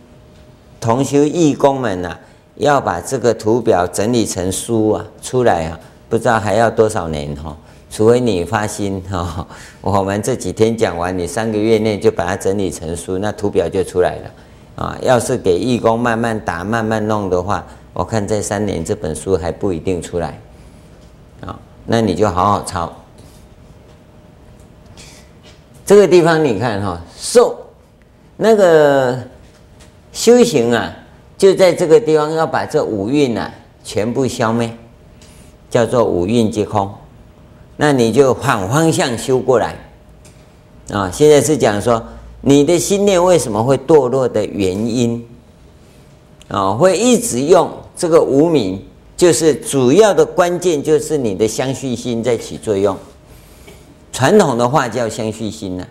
[0.80, 2.20] 同修义工们呐、啊，
[2.56, 5.78] 要把这个图表整理成书啊出来啊，
[6.10, 7.56] 不知道还要多少年哈、哦。
[7.90, 9.46] 除非你发心 哈，
[9.80, 14.98] 我们这几天讲完，你三个月内就把它整理成书，那图表就出来了啊。
[15.00, 20.38] 要是给义工慢慢打、慢慢弄的话，我看这三年这本书还不一定出来
[21.40, 21.58] 啊。
[21.86, 22.92] 那你就好好抄。
[25.86, 27.58] 这个地方你看哈，受
[28.36, 29.18] 那个
[30.12, 30.94] 修行啊，
[31.38, 33.50] 就在这个地方要把这五蕴啊
[33.82, 34.70] 全部消灭，
[35.70, 36.92] 叫做五蕴皆空。
[37.80, 39.76] 那你就反方向修过来
[40.90, 41.08] 啊。
[41.10, 42.02] 现在是讲说
[42.40, 45.24] 你的心念为什么会堕落的原因
[46.48, 48.82] 啊，会一直用这个无明，
[49.16, 52.96] 就是主要的关键就是你的相续心在起作用。
[54.12, 55.86] 传统的话叫相续心呢，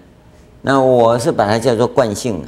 [0.63, 2.43] 那我是把它叫做惯性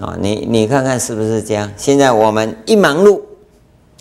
[0.00, 0.16] 啊。
[0.20, 1.70] 你你看看是不是这样？
[1.76, 3.20] 现在我们一忙碌，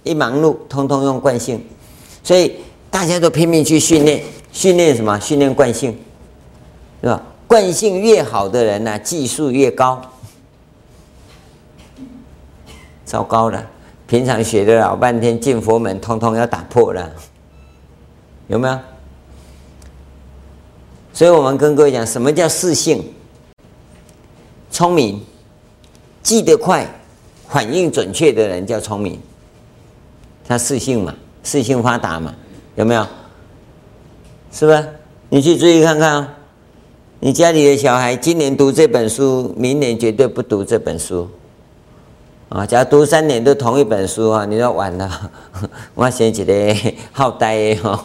[0.01, 1.63] 一忙碌，通通用惯性，
[2.23, 2.55] 所以。
[2.91, 4.21] 大家都拼命去训练，
[4.51, 5.17] 训练什么？
[5.19, 5.97] 训练惯性，
[7.01, 7.23] 是吧？
[7.47, 9.99] 惯性越好的人呢、技术越高。
[13.05, 13.65] 糟糕了，
[14.07, 17.11] 平常学的老半天，进佛门通通要打破了，
[18.47, 18.79] 有没有？
[21.13, 23.03] 所以我们跟各位讲，什么叫识性？
[24.69, 25.21] 聪明、
[26.21, 26.87] 记得快、
[27.47, 29.19] 反应准确的人叫聪明，
[30.45, 32.35] 他识性嘛，识性发达嘛。
[32.82, 33.05] 有没有？
[34.51, 34.84] 是吧？
[35.29, 36.27] 你去注意看看哦。
[37.19, 41.29] 你家里的小孩今年读这本书，明年绝对不读这本书。
[42.49, 45.32] 啊，假如读三年都同一本书啊，你说完了。
[45.93, 46.75] 我先觉得
[47.11, 48.03] 好呆哦，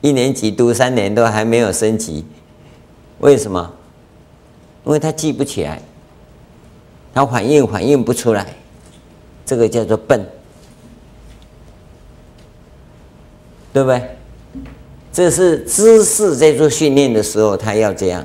[0.00, 2.24] 一年级读三年都还没有升级，
[3.20, 3.72] 为什么？
[4.84, 5.80] 因为他记不起来，
[7.14, 8.44] 他反应反应不出来，
[9.44, 10.26] 这个叫做笨。
[13.76, 14.02] 对不对？
[15.12, 18.24] 这是知识在做训练的时候，他要这样，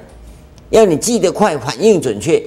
[0.69, 2.41] 要你记得快，反应准确。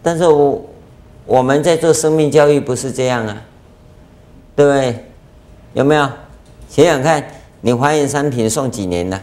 [0.00, 0.64] 但是我
[1.26, 3.42] 我们在做生命教育不是这样啊，
[4.54, 5.04] 对不对？
[5.72, 6.08] 有没有？
[6.68, 7.24] 想想看，
[7.60, 9.20] 你怀孕三品送几年呢？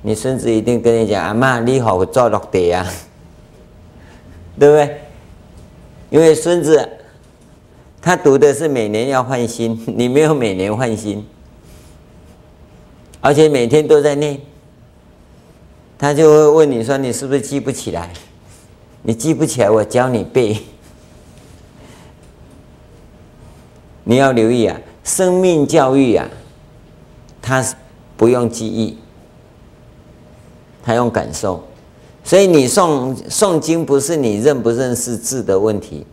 [0.00, 2.86] 你孙子一定跟你讲：“阿妈，你好做落地啊，
[4.58, 5.02] 对不对？”
[6.08, 6.88] 因为孙子。
[8.04, 11.24] 他读的是每年要换新， 你没有每年换新，
[13.22, 14.38] 而且每天都在念，
[15.96, 18.12] 他就会问你说：“你是不是记不起来？
[19.04, 20.54] 你记不起来，我教你背。
[24.04, 26.28] ”你要留意啊，生命教育啊，
[27.40, 27.64] 他
[28.18, 28.98] 不用记忆，
[30.82, 31.64] 他用感受，
[32.22, 36.06] 所以你诵诵经不是你认不认识字的问题，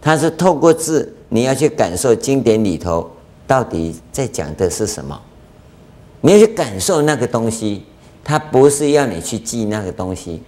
[0.00, 1.16] 他是透过字。
[1.34, 3.10] 你要去感受经典里头
[3.46, 5.18] 到底在讲的是什么，
[6.20, 7.84] 你要去感受那个东西，
[8.22, 10.42] 它不是要你去记那个东西。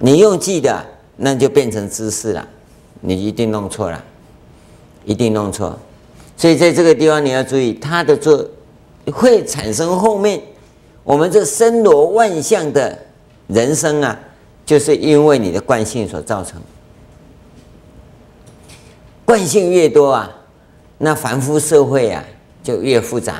[0.00, 0.84] 你用记的，
[1.16, 2.46] 那就变成知识了，
[3.00, 4.04] 你一定弄错了，
[5.06, 5.78] 一定弄错。
[6.36, 8.46] 所以在这个地方你要注意，它的做
[9.10, 10.38] 会产生后面
[11.04, 12.98] 我们这森罗万象的
[13.46, 14.20] 人生啊，
[14.66, 16.60] 就是因为你的惯性所造成。
[19.28, 20.30] 惯性越多啊，
[20.96, 22.24] 那凡夫社会啊
[22.62, 23.34] 就越复杂；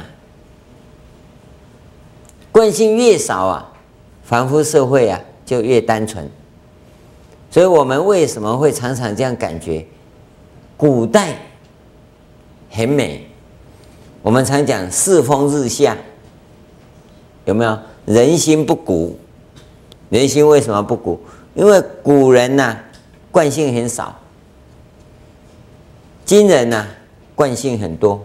[2.52, 3.72] 惯性越少啊，
[4.22, 6.28] 凡夫社会啊就越单纯。
[7.50, 9.86] 所以我们为什么会常常这样感觉？
[10.76, 11.38] 古代
[12.68, 13.26] 很美，
[14.20, 15.96] 我们常讲世风日下，
[17.46, 17.78] 有没有？
[18.04, 19.18] 人心不古，
[20.10, 21.18] 人心为什么不古？
[21.54, 22.76] 因为古人呐、
[23.32, 24.14] 惯性很少。
[26.28, 26.86] 今人呢、啊，
[27.34, 28.22] 惯性很多，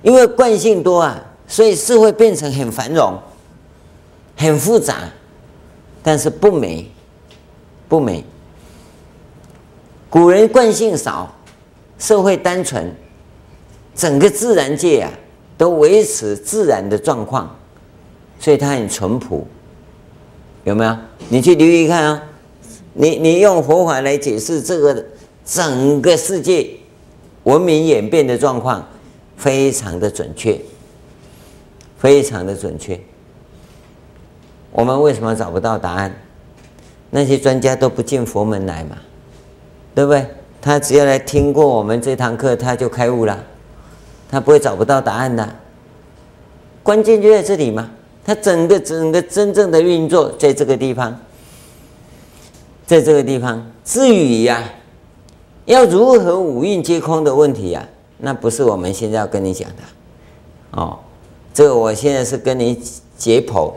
[0.00, 3.12] 因为惯性多啊，所以社会变成很繁荣、
[4.38, 4.94] 很复杂，
[6.02, 6.90] 但是不美，
[7.90, 8.24] 不美。
[10.08, 11.30] 古人惯性少，
[11.98, 12.90] 社会单纯，
[13.94, 15.12] 整个自然界啊
[15.58, 17.54] 都维持自然的状况，
[18.40, 19.46] 所以它很淳朴，
[20.64, 20.96] 有没有？
[21.28, 22.27] 你去留意看啊、哦，
[22.94, 25.04] 你你用佛法来解释这个。
[25.50, 26.68] 整个世界
[27.44, 28.86] 文明演变的状况
[29.34, 30.60] 非常的准确，
[31.96, 33.00] 非常的准确。
[34.70, 36.14] 我们为什么找不到答案？
[37.08, 38.98] 那些专家都不进佛门来嘛，
[39.94, 40.26] 对不对？
[40.60, 43.42] 他只要来听过我们这堂课，他就开悟了，
[44.30, 45.48] 他不会找不到答案的。
[46.82, 47.90] 关键就在这里嘛，
[48.22, 51.18] 他整个整个真正的运作在这个地方，
[52.88, 53.64] 在这个地方。
[53.84, 54.64] 至于呀。
[55.68, 57.86] 要如何五蕴皆空的问题呀、
[58.16, 59.82] 那不是我们现在要跟你讲的，
[60.70, 60.98] 哦，
[61.52, 62.82] 这个我现在是跟你
[63.18, 63.74] 解剖，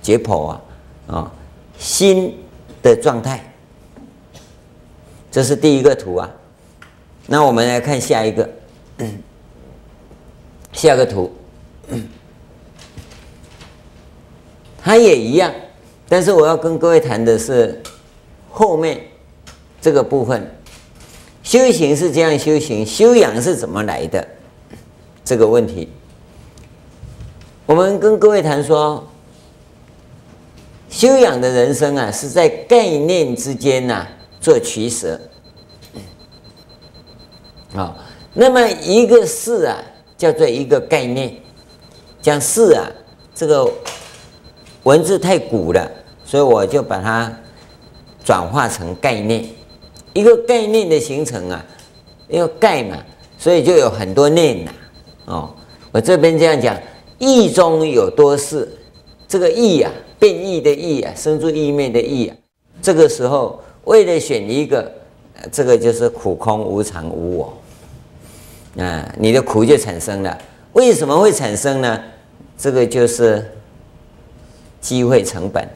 [0.00, 0.60] 解剖啊，
[1.08, 1.30] 啊、哦，
[1.76, 2.38] 心
[2.80, 3.52] 的状态，
[5.28, 6.30] 这是第一个图啊。
[7.26, 8.48] 那我们来看下一个，
[10.72, 11.32] 下个图，
[14.80, 15.52] 它也一样，
[16.08, 17.82] 但是我要跟各位谈的是
[18.50, 19.00] 后面。
[19.80, 20.44] 这个部分，
[21.44, 24.26] 修行是这样修行，修养是怎么来的？
[25.24, 25.88] 这个问题，
[27.64, 29.06] 我们跟各位谈说，
[30.90, 34.04] 修养的人生啊，是在概念之间呐、
[34.40, 35.20] 做取舍。
[37.76, 37.96] 啊，
[38.34, 39.78] 那么一个事啊，
[40.16, 41.32] 叫做一个概念。
[42.20, 42.90] 讲事啊，
[43.32, 43.72] 这个
[44.84, 45.90] 文字太古了，
[46.24, 47.30] 所以我就把它
[48.24, 49.44] 转化成概念。
[50.14, 51.64] 一个概念的形成啊，
[52.28, 52.96] 因为概嘛，
[53.38, 54.72] 所以就有很多念呐。
[55.26, 55.50] 哦，
[55.92, 56.76] 我这边这样讲，
[57.18, 58.68] 意中有多事。
[59.28, 62.36] 这个意啊，变异的异啊，生出意面的意啊。
[62.80, 64.90] 这个时候，为了选一个，
[65.52, 70.38] 这个就是苦空无常无我啊，你的苦就产生了。
[70.72, 72.00] 为什么会产生呢？
[72.56, 73.46] 这个就是
[74.80, 75.68] 机会成本，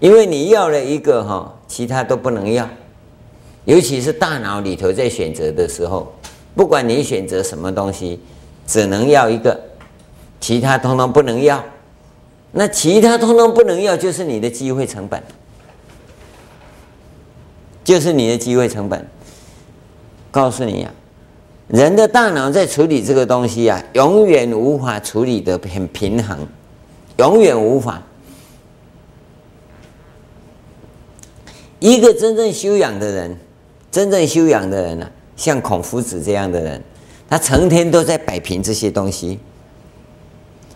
[0.00, 2.68] 因为你要了一个哈，其他都不能要。
[3.64, 6.12] 尤其是大脑里头在选择的时候，
[6.54, 8.20] 不管你选择什么东西，
[8.66, 9.58] 只能要一个，
[10.40, 11.64] 其他通通不能要。
[12.52, 15.22] 那其他通通不能要，就是你的机会成本，
[17.82, 19.04] 就是你的机会成本。
[20.30, 20.94] 告诉你呀、啊，
[21.68, 26.46] 人的大脑在处理这个东西啊，永远无法处理的很平衡，
[27.16, 28.02] 永远无法。
[31.80, 33.36] 一个真正修养的人。
[33.90, 36.82] 真正修养的人呢、像孔夫子这样的人，
[37.30, 39.38] 他成天都在摆平这些东西。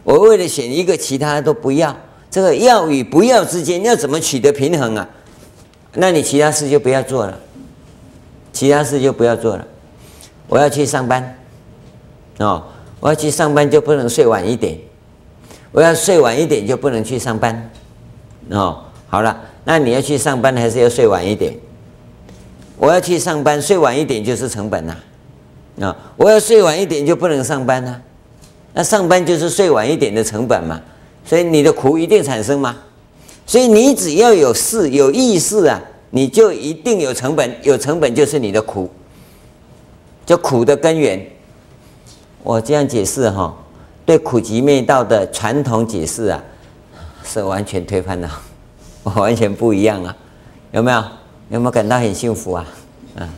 [0.05, 1.97] 我为了选一个，其他都不要。
[2.31, 5.09] 这个要与不要之间，要怎么取得平衡啊？
[5.95, 7.41] 那你其他事就不要做了，
[8.53, 9.67] 其他事就不要做了。
[10.47, 11.37] 我要去上班，
[12.39, 12.69] 哦，
[13.01, 14.79] 我要去上班就不能睡晚一点，
[15.73, 17.71] 我要睡晚一点就不能去上班，
[18.51, 21.55] 哦，好了，那你要去上班还是要睡晚一点？
[22.77, 24.97] 我要去上班，睡晚一点就是成本呐，
[25.81, 25.97] 啊！
[26.17, 28.01] 我要睡晚一点就不能上班呐，
[28.73, 30.81] 那上班就是睡晚一点的成本嘛，
[31.25, 32.77] 所以你的苦一定产生吗？
[33.45, 38.89] 所以你只要有事有意识啊，你就一定有成本，有成本就是你的苦，
[40.25, 41.27] 就苦的根源。
[42.45, 43.55] 我这样解释哈，
[44.09, 46.43] 对苦集灭道的传统解释啊，
[47.23, 48.27] 是完全推翻的，
[49.03, 50.17] 完全不一样啊，
[50.73, 51.05] 有没有？
[51.51, 52.67] 有没有感到很幸福啊？
[53.19, 53.29] 啊，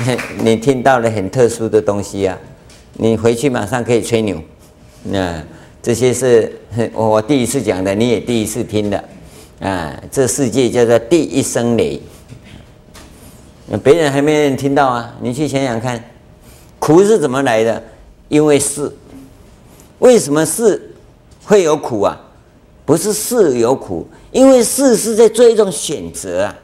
[0.40, 2.38] 你听到了很特殊的东西啊！
[2.94, 4.42] 你回去马上可以吹牛。
[5.02, 5.44] 那
[5.82, 6.50] 这些是
[6.94, 9.04] 我第一次讲的，你也第一次听的
[9.60, 9.94] 啊！
[10.10, 12.00] 这世界叫做第一声雷，
[13.78, 15.14] 别人还没人听到啊！
[15.20, 16.02] 你去想想看，
[16.78, 17.82] 苦是怎么来的？
[18.28, 18.90] 因为事。
[20.00, 20.94] 为什么事
[21.44, 22.20] 会有苦啊？
[22.84, 26.56] 不是事有苦，因为事是在做一种选择啊。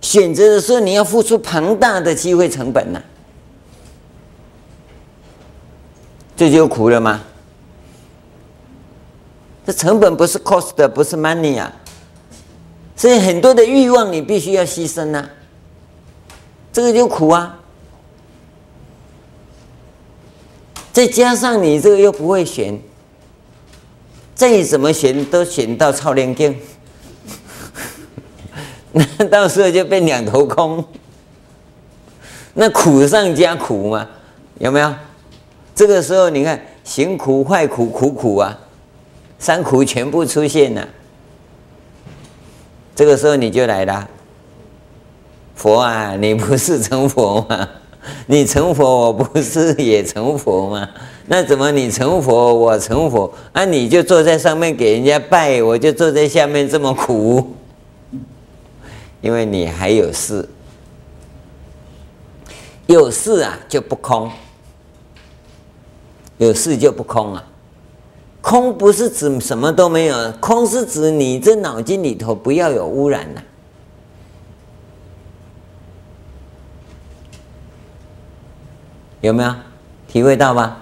[0.00, 3.04] 选择的时候，你要付出庞大的机会成本呐、啊，
[6.36, 7.20] 这就苦了吗？
[9.66, 11.70] 这成本不是 cost，不是 money 啊。
[12.96, 15.30] 所以很多的欲望你必须要牺牲呐、啊，
[16.72, 17.58] 这个就苦啊。
[20.92, 22.80] 再加上你这个又不会选。
[24.34, 26.58] 再怎么选都选到超连经，
[28.90, 30.82] 那到时候就变两头空，
[32.54, 34.08] 那苦上加苦嘛，
[34.58, 34.94] 有没有？
[35.74, 38.58] 这个时候你看行苦、坏苦、苦苦啊，
[39.38, 40.88] 三苦全部出现了。
[42.96, 44.08] 这个时候你就来了，
[45.60, 47.68] 佛啊，你不是成佛吗？
[48.24, 50.88] 你成佛，我不是也成佛吗？
[51.26, 53.30] 那怎么你成佛，我成佛？
[53.52, 57.46] 啊，你就坐在上面给人家拜，我就坐在下面这么苦，
[59.20, 60.48] 因为你还有事，
[62.86, 64.30] 有事啊就不空，
[66.38, 67.44] 有事就不空啊。
[68.40, 73.42] 空不是指什么都没有，空是指你这脑筋里头不要有污染呐、
[79.20, 79.52] 有没有
[80.08, 80.76] 体会到吧？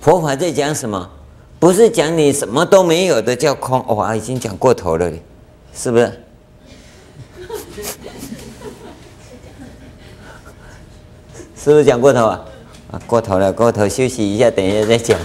[0.00, 1.10] 佛法在讲什么？
[1.58, 3.84] 不是讲你什么都没有的叫空。
[3.96, 5.10] 哇，已经讲过头了，
[5.74, 6.06] 是不是？
[11.56, 12.44] 是不是讲过头啊？
[12.92, 15.18] 啊，过头了，过头休息一下，等一下再讲。